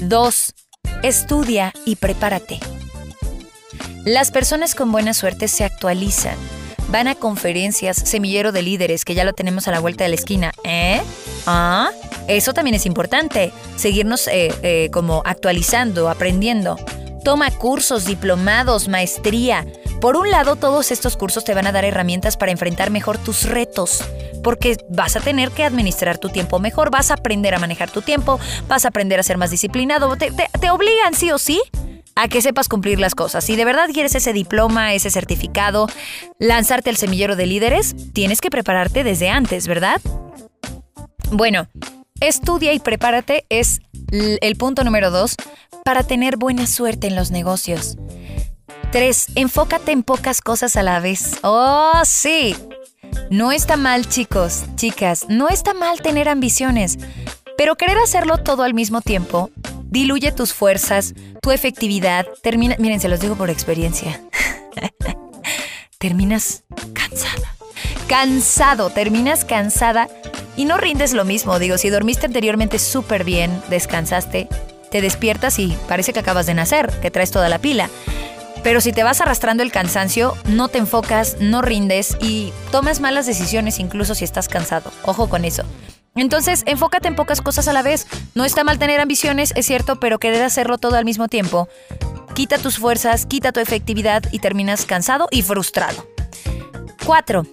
2. 0.00 0.54
Estudia 1.02 1.72
y 1.84 1.96
prepárate. 1.96 2.60
Las 4.04 4.30
personas 4.30 4.74
con 4.74 4.92
buena 4.92 5.14
suerte 5.14 5.48
se 5.48 5.64
actualizan. 5.64 6.36
Van 6.92 7.08
a 7.08 7.14
conferencias, 7.14 7.96
semillero 7.96 8.52
de 8.52 8.60
líderes, 8.60 9.06
que 9.06 9.14
ya 9.14 9.24
lo 9.24 9.32
tenemos 9.32 9.66
a 9.66 9.70
la 9.70 9.80
vuelta 9.80 10.04
de 10.04 10.10
la 10.10 10.14
esquina. 10.14 10.52
¿Eh? 10.62 11.00
¿Ah? 11.46 11.88
Eso 12.28 12.52
también 12.52 12.74
es 12.74 12.84
importante, 12.84 13.50
seguirnos 13.76 14.28
eh, 14.28 14.52
eh, 14.62 14.90
como 14.92 15.22
actualizando, 15.24 16.10
aprendiendo. 16.10 16.76
Toma 17.24 17.50
cursos, 17.50 18.04
diplomados, 18.04 18.88
maestría. 18.88 19.66
Por 20.02 20.16
un 20.16 20.30
lado, 20.30 20.56
todos 20.56 20.90
estos 20.90 21.16
cursos 21.16 21.44
te 21.44 21.54
van 21.54 21.66
a 21.66 21.72
dar 21.72 21.86
herramientas 21.86 22.36
para 22.36 22.52
enfrentar 22.52 22.90
mejor 22.90 23.16
tus 23.16 23.44
retos, 23.44 24.04
porque 24.42 24.76
vas 24.90 25.16
a 25.16 25.20
tener 25.20 25.50
que 25.50 25.64
administrar 25.64 26.18
tu 26.18 26.28
tiempo 26.28 26.58
mejor, 26.58 26.90
vas 26.90 27.10
a 27.10 27.14
aprender 27.14 27.54
a 27.54 27.58
manejar 27.58 27.90
tu 27.90 28.02
tiempo, 28.02 28.38
vas 28.68 28.84
a 28.84 28.88
aprender 28.88 29.18
a 29.18 29.22
ser 29.22 29.38
más 29.38 29.50
disciplinado, 29.50 30.14
te, 30.16 30.30
te 30.30 30.70
obligan 30.70 31.14
sí 31.14 31.30
o 31.30 31.38
sí 31.38 31.62
a 32.14 32.28
que 32.28 32.42
sepas 32.42 32.68
cumplir 32.68 33.00
las 33.00 33.14
cosas. 33.14 33.44
Si 33.44 33.56
de 33.56 33.64
verdad 33.64 33.88
quieres 33.92 34.14
ese 34.14 34.32
diploma, 34.32 34.94
ese 34.94 35.10
certificado, 35.10 35.88
lanzarte 36.38 36.90
al 36.90 36.96
semillero 36.96 37.36
de 37.36 37.46
líderes, 37.46 37.94
tienes 38.12 38.40
que 38.40 38.50
prepararte 38.50 39.04
desde 39.04 39.28
antes, 39.30 39.66
¿verdad? 39.66 40.00
Bueno, 41.30 41.68
Estudia 42.22 42.72
y 42.72 42.78
prepárate 42.78 43.46
es 43.48 43.80
el 44.12 44.54
punto 44.54 44.84
número 44.84 45.10
dos 45.10 45.34
para 45.84 46.04
tener 46.04 46.36
buena 46.36 46.68
suerte 46.68 47.08
en 47.08 47.16
los 47.16 47.32
negocios. 47.32 47.96
3. 48.92 49.26
Enfócate 49.34 49.90
en 49.90 50.04
pocas 50.04 50.40
cosas 50.40 50.76
a 50.76 50.84
la 50.84 51.00
vez. 51.00 51.40
Oh, 51.42 52.00
sí. 52.04 52.54
No 53.28 53.50
está 53.50 53.76
mal, 53.76 54.08
chicos, 54.08 54.62
chicas, 54.76 55.26
no 55.28 55.48
está 55.48 55.74
mal 55.74 56.00
tener 56.00 56.28
ambiciones, 56.28 56.96
pero 57.58 57.74
querer 57.74 57.98
hacerlo 57.98 58.38
todo 58.38 58.62
al 58.62 58.72
mismo 58.72 59.00
tiempo 59.00 59.50
diluye 59.92 60.32
tus 60.32 60.54
fuerzas, 60.54 61.14
tu 61.42 61.50
efectividad, 61.50 62.26
termina, 62.42 62.76
miren, 62.78 62.98
se 62.98 63.08
los 63.08 63.20
digo 63.20 63.36
por 63.36 63.50
experiencia. 63.50 64.20
terminas 65.98 66.64
cansada. 66.94 67.54
Cansado, 68.08 68.90
terminas 68.90 69.44
cansada 69.44 70.08
y 70.56 70.64
no 70.64 70.78
rindes 70.78 71.12
lo 71.12 71.24
mismo, 71.24 71.58
digo, 71.58 71.76
si 71.76 71.90
dormiste 71.90 72.26
anteriormente 72.26 72.78
súper 72.78 73.22
bien, 73.24 73.62
descansaste, 73.68 74.48
te 74.90 75.00
despiertas 75.02 75.58
y 75.58 75.76
parece 75.88 76.14
que 76.14 76.20
acabas 76.20 76.46
de 76.46 76.54
nacer, 76.54 76.90
que 77.00 77.10
traes 77.10 77.30
toda 77.30 77.50
la 77.50 77.58
pila. 77.58 77.90
Pero 78.62 78.80
si 78.80 78.92
te 78.92 79.02
vas 79.02 79.20
arrastrando 79.20 79.62
el 79.62 79.72
cansancio, 79.72 80.34
no 80.46 80.68
te 80.68 80.78
enfocas, 80.78 81.36
no 81.40 81.60
rindes 81.60 82.16
y 82.20 82.52
tomas 82.70 83.00
malas 83.00 83.26
decisiones 83.26 83.78
incluso 83.78 84.14
si 84.14 84.24
estás 84.24 84.48
cansado. 84.48 84.90
Ojo 85.04 85.28
con 85.28 85.44
eso. 85.44 85.64
Entonces, 86.14 86.62
enfócate 86.66 87.08
en 87.08 87.16
pocas 87.16 87.40
cosas 87.40 87.68
a 87.68 87.72
la 87.72 87.82
vez. 87.82 88.06
No 88.34 88.44
está 88.44 88.64
mal 88.64 88.78
tener 88.78 89.00
ambiciones, 89.00 89.52
es 89.56 89.66
cierto, 89.66 89.98
pero 89.98 90.18
querer 90.18 90.42
hacerlo 90.42 90.78
todo 90.78 90.96
al 90.96 91.04
mismo 91.04 91.28
tiempo. 91.28 91.68
Quita 92.34 92.58
tus 92.58 92.78
fuerzas, 92.78 93.26
quita 93.26 93.52
tu 93.52 93.60
efectividad 93.60 94.22
y 94.32 94.38
terminas 94.38 94.84
cansado 94.86 95.28
y 95.30 95.42
frustrado. 95.42 96.06
4. 97.04 97.46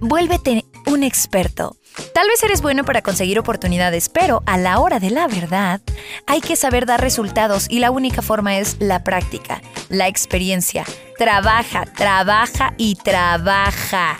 Vuélvete 0.00 0.64
un 0.86 1.02
experto. 1.02 1.76
Tal 2.12 2.28
vez 2.28 2.42
eres 2.42 2.60
bueno 2.60 2.84
para 2.84 3.02
conseguir 3.02 3.38
oportunidades, 3.38 4.08
pero 4.08 4.42
a 4.46 4.58
la 4.58 4.78
hora 4.80 5.00
de 5.00 5.10
la 5.10 5.26
verdad 5.26 5.80
hay 6.26 6.40
que 6.40 6.56
saber 6.56 6.84
dar 6.84 7.00
resultados 7.00 7.66
y 7.70 7.78
la 7.78 7.90
única 7.90 8.20
forma 8.20 8.58
es 8.58 8.76
la 8.80 9.02
práctica, 9.02 9.62
la 9.88 10.06
experiencia. 10.06 10.84
Trabaja, 11.18 11.86
trabaja 11.86 12.74
y 12.76 12.96
trabaja. 12.96 14.18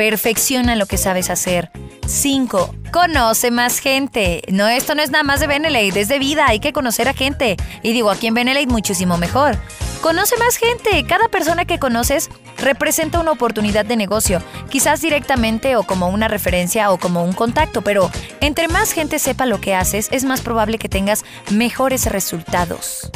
Perfecciona 0.00 0.76
lo 0.76 0.86
que 0.86 0.96
sabes 0.96 1.28
hacer. 1.28 1.70
5. 2.06 2.74
Conoce 2.90 3.50
más 3.50 3.80
gente. 3.80 4.40
No, 4.50 4.66
esto 4.66 4.94
no 4.94 5.02
es 5.02 5.10
nada 5.10 5.24
más 5.24 5.40
de 5.40 5.46
Benelate, 5.46 6.00
es 6.00 6.08
de 6.08 6.18
vida, 6.18 6.46
hay 6.48 6.58
que 6.58 6.72
conocer 6.72 7.06
a 7.06 7.12
gente. 7.12 7.58
Y 7.82 7.92
digo, 7.92 8.10
aquí 8.10 8.26
en 8.26 8.32
Benelate 8.32 8.66
muchísimo 8.66 9.18
mejor. 9.18 9.58
Conoce 10.00 10.38
más 10.38 10.56
gente. 10.56 11.04
Cada 11.06 11.28
persona 11.28 11.66
que 11.66 11.78
conoces 11.78 12.30
representa 12.56 13.20
una 13.20 13.32
oportunidad 13.32 13.84
de 13.84 13.98
negocio, 13.98 14.42
quizás 14.70 15.02
directamente 15.02 15.76
o 15.76 15.82
como 15.82 16.08
una 16.08 16.28
referencia 16.28 16.90
o 16.92 16.98
como 16.98 17.22
un 17.22 17.34
contacto, 17.34 17.82
pero 17.82 18.10
entre 18.40 18.68
más 18.68 18.92
gente 18.92 19.18
sepa 19.18 19.44
lo 19.44 19.60
que 19.60 19.74
haces, 19.74 20.08
es 20.12 20.24
más 20.24 20.40
probable 20.40 20.78
que 20.78 20.88
tengas 20.88 21.26
mejores 21.50 22.06
resultados. 22.06 23.10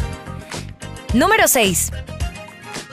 Número 1.14 1.48
6. 1.48 1.92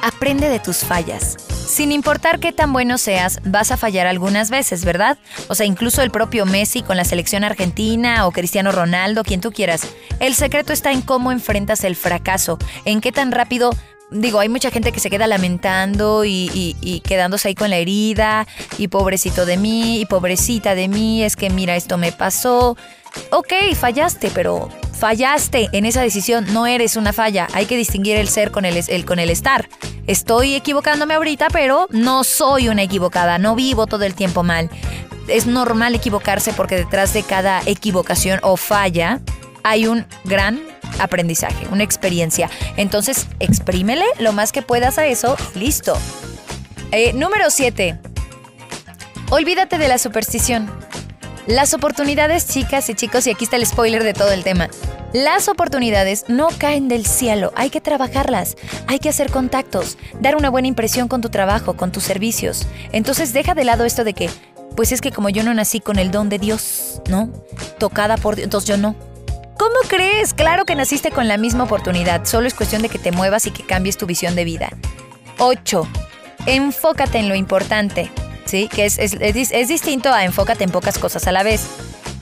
Aprende 0.02 0.48
de 0.48 0.60
tus 0.60 0.78
fallas. 0.78 1.51
Sin 1.72 1.94
importar 1.94 2.42
qué 2.42 2.52
tan 2.52 2.74
bueno 2.74 2.98
seas, 2.98 3.40
vas 3.46 3.72
a 3.72 3.78
fallar 3.78 4.06
algunas 4.06 4.50
veces, 4.50 4.84
¿verdad? 4.84 5.18
O 5.48 5.56
sea, 5.56 5.66
incluso 5.66 6.02
el 6.02 6.12
propio 6.12 6.46
Messi 6.46 6.82
con 6.82 6.98
la 6.98 7.06
selección 7.06 7.46
argentina 7.46 8.28
o 8.28 8.34
Cristiano 8.34 8.74
Ronaldo, 8.74 9.24
quien 9.24 9.40
tú 9.40 9.54
quieras. 9.54 9.88
El 10.20 10.36
secreto 10.36 10.74
está 10.74 10.92
en 10.92 11.02
cómo 11.02 11.32
enfrentas 11.32 11.86
el 11.86 11.96
fracaso, 11.96 12.60
en 12.84 13.00
qué 13.00 13.14
tan 13.14 13.32
rápido 13.32 13.72
digo, 14.12 14.42
hay 14.42 14.50
mucha 14.50 14.70
gente 14.70 14.92
que 14.92 15.00
se 15.00 15.10
queda 15.10 15.28
lamentando 15.28 16.26
y, 16.26 17.02
quedándose 17.06 17.48
ahí 17.48 17.56
con 17.56 17.70
la 17.70 17.78
herida, 17.78 18.46
y 18.78 18.90
pobrecito 18.90 19.46
de 19.46 19.56
mí, 19.56 20.02
y 20.02 20.06
pobrecita 20.06 20.76
de 20.76 20.90
mí, 20.90 21.24
es 21.24 21.38
que 21.38 21.50
mira, 21.50 21.78
esto 21.78 21.98
me 21.98 22.12
pasó. 22.12 22.76
Ok, 23.32 23.54
fallaste, 23.76 24.30
pero 24.36 24.68
fallaste 24.92 25.70
en 25.72 25.86
esa 25.86 26.02
decisión, 26.02 26.52
no 26.52 26.68
eres 26.68 26.98
una 26.98 27.14
falla, 27.14 27.48
hay 27.54 27.66
que 27.66 27.78
distinguir 27.78 28.18
el 28.18 28.28
ser 28.28 28.52
con 28.52 28.66
el, 28.66 28.84
el, 28.86 29.06
con 29.06 29.20
el 29.20 29.30
estar. 29.30 29.70
Estoy 30.08 30.56
equivocándome 30.56 31.14
ahorita, 31.14 31.48
pero 31.52 31.88
no 31.92 32.24
soy 32.24 32.70
una 32.70 32.84
equivocada, 32.84 33.38
no 33.38 33.56
vivo 33.56 33.88
todo 33.88 34.04
el 34.04 34.16
tiempo 34.16 34.44
mal. 34.44 34.70
Es 35.28 35.46
normal 35.46 35.96
equivocarse 35.96 36.54
porque 36.54 36.76
detrás 36.76 37.14
de 37.14 37.24
cada 37.24 37.62
equivocación 37.66 38.40
o 38.44 38.58
falla 38.58 39.20
hay 39.64 39.86
un 39.86 40.06
gran 40.24 40.62
aprendizaje, 41.00 41.68
una 41.72 41.84
experiencia. 41.84 42.50
Entonces, 42.78 43.28
exprímele 43.40 44.06
lo 44.20 44.34
más 44.34 44.52
que 44.52 44.62
puedas 44.62 44.98
a 44.98 45.06
eso 45.06 45.38
listo. 45.56 45.98
Eh, 46.92 47.14
número 47.14 47.50
7. 47.50 48.00
Olvídate 49.30 49.78
de 49.78 49.88
la 49.88 49.98
superstición. 49.98 50.70
Las 51.48 51.74
oportunidades, 51.74 52.48
chicas 52.48 52.90
y 52.90 52.96
chicos, 52.96 53.26
y 53.28 53.32
aquí 53.32 53.46
está 53.46 53.56
el 53.56 53.66
spoiler 53.66 54.04
de 54.04 54.14
todo 54.14 54.32
el 54.32 54.44
tema. 54.44 54.70
Las 55.14 55.50
oportunidades 55.50 56.24
no 56.30 56.48
caen 56.58 56.88
del 56.88 57.06
cielo, 57.06 57.52
hay 57.58 57.70
que 57.70 57.82
trabajarlas, 57.82 58.56
hay 58.88 59.00
que 59.00 59.10
hacer 59.10 59.30
contactos, 59.30 59.98
dar 60.22 60.38
una 60.38 60.50
buena 60.50 60.70
impresión 60.70 61.10
con 61.10 61.20
tu 61.20 61.30
trabajo, 61.30 61.76
con 61.76 61.92
tus 61.92 62.04
servicios. 62.04 62.66
Entonces 62.94 63.34
deja 63.34 63.54
de 63.54 63.66
lado 63.66 63.84
esto 63.84 64.06
de 64.06 64.14
que, 64.14 64.30
pues 64.78 64.94
es 64.94 65.02
que 65.02 65.12
como 65.12 65.28
yo 65.28 65.44
no 65.44 65.54
nací 65.54 65.82
con 65.82 66.00
el 66.00 66.12
don 66.12 66.30
de 66.30 66.40
Dios, 66.40 67.02
¿no? 67.10 67.30
Tocada 67.78 68.16
por 68.16 68.38
Dios, 68.38 68.46
entonces 68.46 68.70
yo 68.70 68.78
no. 68.78 68.96
¿Cómo 69.58 69.76
crees? 69.90 70.34
Claro 70.34 70.64
que 70.64 70.76
naciste 70.76 71.12
con 71.12 71.28
la 71.28 71.36
misma 71.36 71.66
oportunidad, 71.66 72.24
solo 72.24 72.48
es 72.48 72.54
cuestión 72.54 72.82
de 72.82 72.88
que 72.88 72.98
te 72.98 73.12
muevas 73.12 73.46
y 73.48 73.52
que 73.52 73.66
cambies 73.66 73.98
tu 73.98 74.06
visión 74.06 74.34
de 74.36 74.46
vida. 74.46 74.70
8. 75.40 75.88
Enfócate 76.46 77.18
en 77.18 77.28
lo 77.28 77.36
importante, 77.36 78.10
¿sí? 78.46 78.70
Que 78.70 78.86
es, 78.86 78.98
es, 78.98 79.18
es 79.20 79.68
distinto 79.68 80.14
a 80.14 80.24
enfócate 80.24 80.64
en 80.64 80.72
pocas 80.72 80.98
cosas 80.98 81.28
a 81.28 81.34
la 81.34 81.44
vez. 81.44 81.68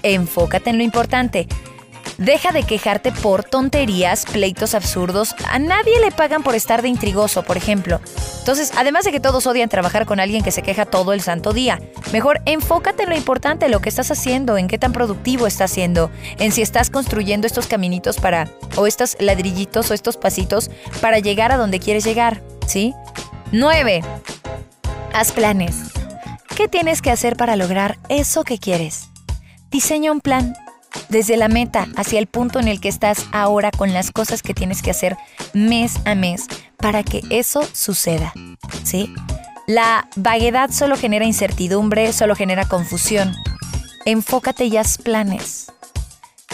Enfócate 0.01 0.71
en 0.71 0.77
lo 0.79 0.83
importante. 0.83 1.47
Deja 2.19 2.51
de 2.51 2.63
quejarte 2.63 3.13
por 3.13 3.45
tonterías, 3.45 4.25
pleitos 4.25 4.75
absurdos. 4.75 5.33
A 5.49 5.57
nadie 5.57 6.01
le 6.01 6.11
pagan 6.11 6.43
por 6.43 6.53
estar 6.53 6.81
de 6.81 6.89
intrigoso, 6.89 7.43
por 7.43 7.55
ejemplo. 7.55 8.01
Entonces, 8.39 8.73
además 8.75 9.05
de 9.05 9.13
que 9.13 9.21
todos 9.21 9.47
odian 9.47 9.69
trabajar 9.69 10.05
con 10.05 10.19
alguien 10.19 10.43
que 10.43 10.51
se 10.51 10.61
queja 10.61 10.85
todo 10.85 11.13
el 11.13 11.21
santo 11.21 11.53
día, 11.53 11.79
mejor 12.11 12.41
enfócate 12.45 13.03
en 13.03 13.09
lo 13.09 13.15
importante, 13.15 13.69
lo 13.69 13.79
que 13.79 13.87
estás 13.87 14.11
haciendo, 14.11 14.57
en 14.57 14.67
qué 14.67 14.77
tan 14.77 14.91
productivo 14.91 15.47
estás 15.47 15.71
siendo, 15.71 16.11
en 16.39 16.51
si 16.51 16.61
estás 16.61 16.89
construyendo 16.89 17.47
estos 17.47 17.67
caminitos 17.67 18.17
para, 18.17 18.49
o 18.75 18.85
estos 18.85 19.15
ladrillitos 19.21 19.89
o 19.89 19.93
estos 19.93 20.17
pasitos 20.17 20.69
para 20.99 21.19
llegar 21.19 21.53
a 21.53 21.57
donde 21.57 21.79
quieres 21.79 22.03
llegar, 22.03 22.41
¿sí? 22.67 22.93
9. 23.53 24.03
Haz 25.13 25.31
planes. 25.31 25.77
¿Qué 26.57 26.67
tienes 26.67 27.01
que 27.01 27.11
hacer 27.11 27.37
para 27.37 27.55
lograr 27.55 27.97
eso 28.09 28.43
que 28.43 28.57
quieres? 28.57 29.07
Diseña 29.71 30.11
un 30.11 30.19
plan 30.19 30.53
desde 31.09 31.37
la 31.37 31.47
meta 31.47 31.87
hacia 31.95 32.19
el 32.19 32.27
punto 32.27 32.59
en 32.59 32.67
el 32.67 32.79
que 32.79 32.89
estás 32.89 33.25
ahora 33.31 33.71
con 33.71 33.93
las 33.93 34.11
cosas 34.11 34.41
que 34.41 34.53
tienes 34.53 34.81
que 34.81 34.91
hacer 34.91 35.17
mes 35.53 35.95
a 36.05 36.15
mes 36.15 36.47
para 36.77 37.03
que 37.03 37.21
eso 37.29 37.67
suceda. 37.73 38.33
¿Sí? 38.83 39.13
La 39.67 40.07
vaguedad 40.15 40.71
solo 40.71 40.97
genera 40.97 41.25
incertidumbre, 41.25 42.11
solo 42.13 42.35
genera 42.35 42.65
confusión. 42.65 43.35
Enfócate 44.05 44.65
y 44.65 44.77
haz 44.77 44.97
planes. 44.97 45.71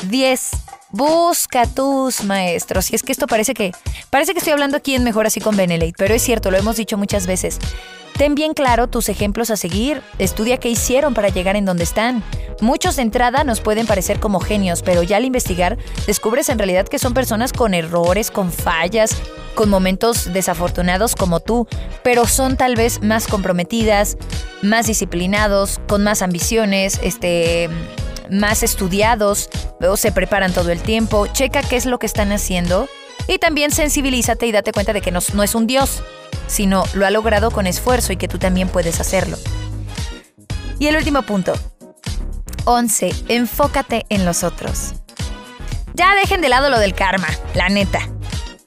10. 0.10 0.50
Busca 0.92 1.66
tus 1.66 2.24
maestros. 2.24 2.92
Y 2.92 2.96
es 2.96 3.04
que 3.04 3.12
esto 3.12 3.28
parece 3.28 3.54
que 3.54 3.72
parece 4.10 4.34
que 4.34 4.40
estoy 4.40 4.54
hablando 4.54 4.78
aquí 4.78 4.96
en 4.96 5.04
Mejor 5.04 5.26
así 5.28 5.40
con 5.40 5.56
Benelete, 5.56 5.94
pero 5.98 6.14
es 6.14 6.22
cierto, 6.22 6.52
lo 6.52 6.58
hemos 6.58 6.76
dicho 6.76 6.98
muchas 6.98 7.28
veces. 7.28 7.60
Ten 8.18 8.34
bien 8.34 8.54
claro 8.54 8.88
tus 8.88 9.10
ejemplos 9.10 9.50
a 9.50 9.58
seguir, 9.58 10.02
estudia 10.20 10.58
qué 10.58 10.70
hicieron 10.70 11.14
para 11.14 11.28
llegar 11.28 11.58
en 11.58 11.66
donde 11.66 11.84
están. 11.84 12.24
Muchos 12.62 12.96
de 12.96 13.02
entrada 13.02 13.44
nos 13.44 13.60
pueden 13.60 13.88
parecer 13.88 14.22
como 14.22 14.40
genios, 14.40 14.82
pero 14.84 15.04
ya 15.04 15.18
al 15.18 15.26
investigar 15.26 15.78
descubres 16.08 16.48
en 16.48 16.58
realidad 16.58 16.88
que 16.88 16.98
son 16.98 17.14
personas 17.14 17.52
con 17.52 17.74
errores, 17.74 18.32
con 18.32 18.54
fallas, 18.54 19.18
con 19.54 19.70
momentos 19.70 20.32
desafortunados 20.32 21.14
como 21.16 21.42
tú, 21.42 21.68
pero 22.04 22.26
son 22.26 22.56
tal 22.56 22.76
vez 22.76 23.02
más 23.02 23.28
comprometidas, 23.28 24.16
más 24.62 24.88
disciplinados, 24.88 25.82
con 25.86 26.02
más 26.02 26.22
ambiciones, 26.22 27.02
este 27.04 27.70
más 28.32 28.64
estudiados, 28.64 29.50
o 29.82 29.98
se 29.98 30.14
preparan 30.14 30.54
todo 30.54 30.72
el 30.72 30.82
tiempo, 30.82 31.28
checa 31.28 31.62
qué 31.62 31.76
es 31.76 31.86
lo 31.86 32.00
que 32.00 32.06
están 32.06 32.32
haciendo 32.32 32.88
y 33.28 33.40
también 33.40 33.72
sensibilízate 33.72 34.48
y 34.48 34.52
date 34.52 34.72
cuenta 34.72 34.94
de 34.94 35.02
que 35.02 35.12
no, 35.12 35.20
no 35.34 35.44
es 35.44 35.54
un 35.54 35.68
dios, 35.68 36.02
sino 36.48 36.84
lo 36.94 37.06
ha 37.06 37.12
logrado 37.12 37.52
con 37.52 37.68
esfuerzo 37.68 38.14
y 38.14 38.18
que 38.18 38.28
tú 38.28 38.38
también 38.38 38.70
puedes 38.70 39.00
hacerlo. 39.00 39.38
Y 40.80 40.88
el 40.88 40.96
último 40.96 41.22
punto. 41.22 41.54
11. 42.66 43.14
Enfócate 43.30 44.06
en 44.10 44.26
los 44.26 44.44
otros. 44.44 44.96
Ya 45.94 46.14
dejen 46.16 46.42
de 46.42 46.50
lado 46.50 46.70
lo 46.70 46.80
del 46.80 46.94
karma, 46.94 47.28
la 47.54 47.70
neta. 47.70 48.00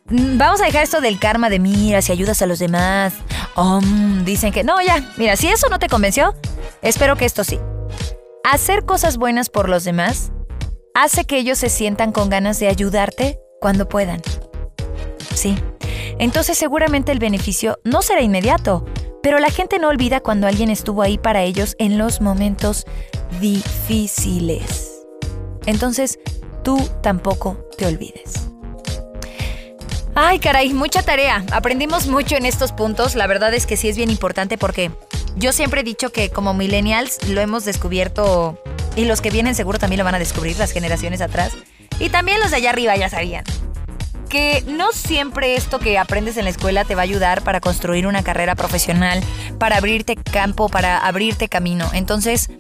Mm, 0.07 0.39
vamos 0.39 0.61
a 0.63 0.65
dejar 0.65 0.85
esto 0.85 1.01
del 1.01 1.19
karma 1.19 1.51
de 1.51 1.59
mira 1.59 2.01
si 2.01 2.13
ayudas 2.13 2.41
a 2.41 2.47
los 2.47 2.59
demás. 2.59 3.15
dicen 4.25 4.53
que 4.53 4.65
no, 4.65 4.81
ya. 4.81 5.13
Mira, 5.17 5.37
si 5.37 5.49
eso 5.49 5.69
no 5.69 5.79
te 5.79 5.89
convenció, 5.89 6.35
espero 6.81 7.17
que 7.17 7.27
esto 7.27 7.45
sí. 7.45 7.59
Hacer 8.45 8.87
cosas 8.87 9.19
buenas 9.19 9.51
por 9.51 9.69
los 9.69 9.85
demás 9.85 10.31
hace 10.95 11.25
que 11.25 11.37
ellos 11.37 11.59
se 11.59 11.69
sientan 11.69 12.13
con 12.13 12.31
ganas 12.31 12.59
de 12.59 12.69
ayudarte 12.69 13.39
cuando 13.61 13.89
puedan. 13.89 14.23
Sí, 15.35 15.57
entonces 16.19 16.59
seguramente 16.59 17.13
el 17.13 17.19
beneficio 17.19 17.79
no 17.85 18.03
será 18.03 18.23
inmediato, 18.23 18.85
pero 19.23 19.39
la 19.39 19.51
gente 19.51 19.79
no 19.79 19.89
olvida 19.89 20.21
cuando 20.21 20.47
alguien 20.47 20.71
estuvo 20.71 21.03
ahí 21.03 21.19
para 21.19 21.43
ellos 21.43 21.77
en 21.79 21.99
los 21.99 22.21
momentos 22.21 22.87
difíciles. 23.41 25.07
Entonces, 25.67 26.19
tú 26.65 26.79
tampoco 27.03 27.69
te 27.77 27.87
olvides. 27.87 28.49
Ay, 30.15 30.41
caray, 30.41 30.73
mucha 30.73 31.03
tarea. 31.03 31.45
Aprendimos 31.53 32.09
mucho 32.09 32.37
en 32.37 32.47
estos 32.47 32.73
puntos. 32.73 33.15
La 33.15 33.27
verdad 33.27 33.55
es 33.55 33.67
que 33.67 33.77
sí 33.77 33.89
es 33.89 33.97
bien 33.97 34.11
importante 34.11 34.59
porque 34.59 34.91
yo 35.37 35.53
siempre 35.53 35.83
he 35.83 35.85
dicho 35.85 36.11
que 36.11 36.31
como 36.31 36.55
millennials 36.55 37.29
lo 37.29 37.41
hemos 37.41 37.65
descubierto 37.65 38.61
y 38.97 39.05
los 39.05 39.21
que 39.21 39.31
vienen 39.31 39.55
seguro 39.55 39.79
también 39.79 39.99
lo 39.99 40.05
van 40.05 40.17
a 40.17 40.19
descubrir, 40.19 40.59
las 40.59 40.73
generaciones 40.73 41.21
atrás. 41.21 41.53
Y 42.01 42.09
también 42.09 42.41
los 42.41 42.51
de 42.51 42.57
allá 42.57 42.71
arriba 42.71 42.97
ya 42.97 43.09
sabían 43.09 43.45
que 44.29 44.63
no 44.67 44.93
siempre 44.93 45.57
esto 45.57 45.79
que 45.79 45.99
aprendes 45.99 46.37
en 46.37 46.45
la 46.45 46.51
escuela 46.51 46.85
te 46.85 46.95
va 46.95 47.03
a 47.03 47.05
ayudar 47.05 47.43
para 47.43 47.61
construir 47.61 48.07
una 48.07 48.23
carrera 48.23 48.55
profesional, 48.55 49.23
para 49.59 49.77
abrirte 49.77 50.17
campo, 50.17 50.69
para 50.69 50.99
abrirte 50.99 51.49
camino. 51.49 51.91
Entonces, 51.93 52.51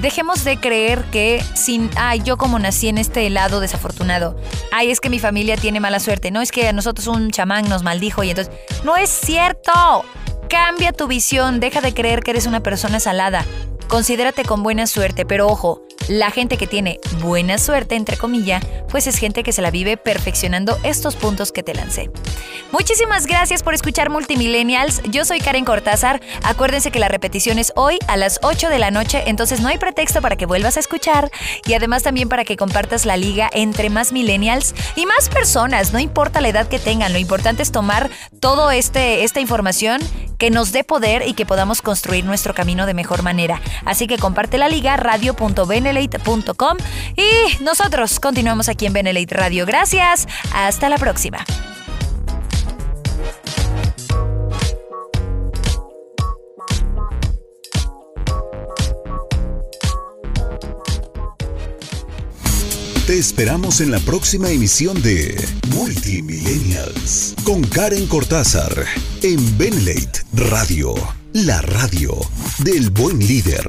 dejemos 0.00 0.44
de 0.44 0.58
creer 0.58 1.04
que 1.04 1.42
sin, 1.54 1.90
ay, 1.96 2.22
yo 2.24 2.36
como 2.36 2.58
nací 2.58 2.88
en 2.88 2.98
este 2.98 3.28
lado 3.30 3.60
desafortunado, 3.60 4.36
ay, 4.72 4.90
es 4.90 5.00
que 5.00 5.10
mi 5.10 5.18
familia 5.18 5.56
tiene 5.56 5.80
mala 5.80 6.00
suerte, 6.00 6.30
no 6.30 6.40
es 6.40 6.50
que 6.50 6.68
a 6.68 6.72
nosotros 6.72 7.06
un 7.06 7.30
chamán 7.30 7.68
nos 7.68 7.82
maldijo 7.82 8.24
y 8.24 8.30
entonces, 8.30 8.54
no 8.84 8.96
es 8.96 9.10
cierto. 9.10 10.04
Cambia 10.48 10.92
tu 10.92 11.06
visión, 11.06 11.60
deja 11.60 11.80
de 11.80 11.94
creer 11.94 12.22
que 12.22 12.32
eres 12.32 12.46
una 12.46 12.60
persona 12.60 13.00
salada. 13.00 13.46
Considérate 13.92 14.46
con 14.46 14.62
buena 14.62 14.86
suerte, 14.86 15.26
pero 15.26 15.48
ojo, 15.48 15.82
la 16.08 16.30
gente 16.30 16.56
que 16.56 16.66
tiene 16.66 16.98
buena 17.20 17.58
suerte, 17.58 17.94
entre 17.94 18.16
comillas, 18.16 18.64
pues 18.88 19.06
es 19.06 19.18
gente 19.18 19.42
que 19.42 19.52
se 19.52 19.60
la 19.60 19.70
vive 19.70 19.98
perfeccionando 19.98 20.78
estos 20.82 21.14
puntos 21.14 21.52
que 21.52 21.62
te 21.62 21.74
lancé. 21.74 22.10
Muchísimas 22.70 23.26
gracias 23.26 23.62
por 23.62 23.74
escuchar 23.74 24.08
Multimillennials. 24.08 25.02
Yo 25.10 25.26
soy 25.26 25.40
Karen 25.40 25.66
Cortázar. 25.66 26.22
Acuérdense 26.42 26.90
que 26.90 27.00
la 27.00 27.08
repetición 27.08 27.58
es 27.58 27.70
hoy 27.76 27.98
a 28.08 28.16
las 28.16 28.40
8 28.42 28.70
de 28.70 28.78
la 28.78 28.90
noche, 28.90 29.24
entonces 29.26 29.60
no 29.60 29.68
hay 29.68 29.76
pretexto 29.76 30.22
para 30.22 30.36
que 30.36 30.46
vuelvas 30.46 30.78
a 30.78 30.80
escuchar 30.80 31.30
y 31.66 31.74
además 31.74 32.02
también 32.02 32.30
para 32.30 32.44
que 32.44 32.56
compartas 32.56 33.04
la 33.04 33.18
liga 33.18 33.50
entre 33.52 33.90
más 33.90 34.10
millennials 34.10 34.74
y 34.96 35.04
más 35.04 35.28
personas, 35.28 35.92
no 35.92 35.98
importa 35.98 36.40
la 36.40 36.48
edad 36.48 36.66
que 36.66 36.78
tengan, 36.78 37.12
lo 37.12 37.18
importante 37.18 37.62
es 37.62 37.72
tomar 37.72 38.08
toda 38.40 38.74
este, 38.74 39.22
esta 39.22 39.40
información 39.40 40.00
que 40.38 40.50
nos 40.50 40.72
dé 40.72 40.82
poder 40.82 41.22
y 41.28 41.34
que 41.34 41.46
podamos 41.46 41.82
construir 41.82 42.24
nuestro 42.24 42.52
camino 42.52 42.84
de 42.86 42.94
mejor 42.94 43.22
manera. 43.22 43.60
Así 43.84 44.06
que 44.06 44.18
comparte 44.18 44.58
la 44.58 44.68
liga 44.68 44.96
radio.benelate.com 44.96 46.76
y 47.16 47.62
nosotros 47.62 48.20
continuamos 48.20 48.68
aquí 48.68 48.86
en 48.86 48.92
Benelate 48.92 49.34
Radio. 49.34 49.66
Gracias, 49.66 50.26
hasta 50.52 50.88
la 50.88 50.98
próxima. 50.98 51.44
Te 63.06 63.18
esperamos 63.18 63.80
en 63.80 63.90
la 63.90 63.98
próxima 63.98 64.48
emisión 64.50 65.02
de 65.02 65.36
Multimillennials 65.68 67.34
con 67.44 67.62
Karen 67.62 68.06
Cortázar 68.06 68.72
en 69.22 69.58
Benlate 69.58 70.22
Radio, 70.32 70.94
la 71.32 71.62
radio 71.62 72.14
del 72.58 72.90
buen 72.90 73.18
líder. 73.18 73.66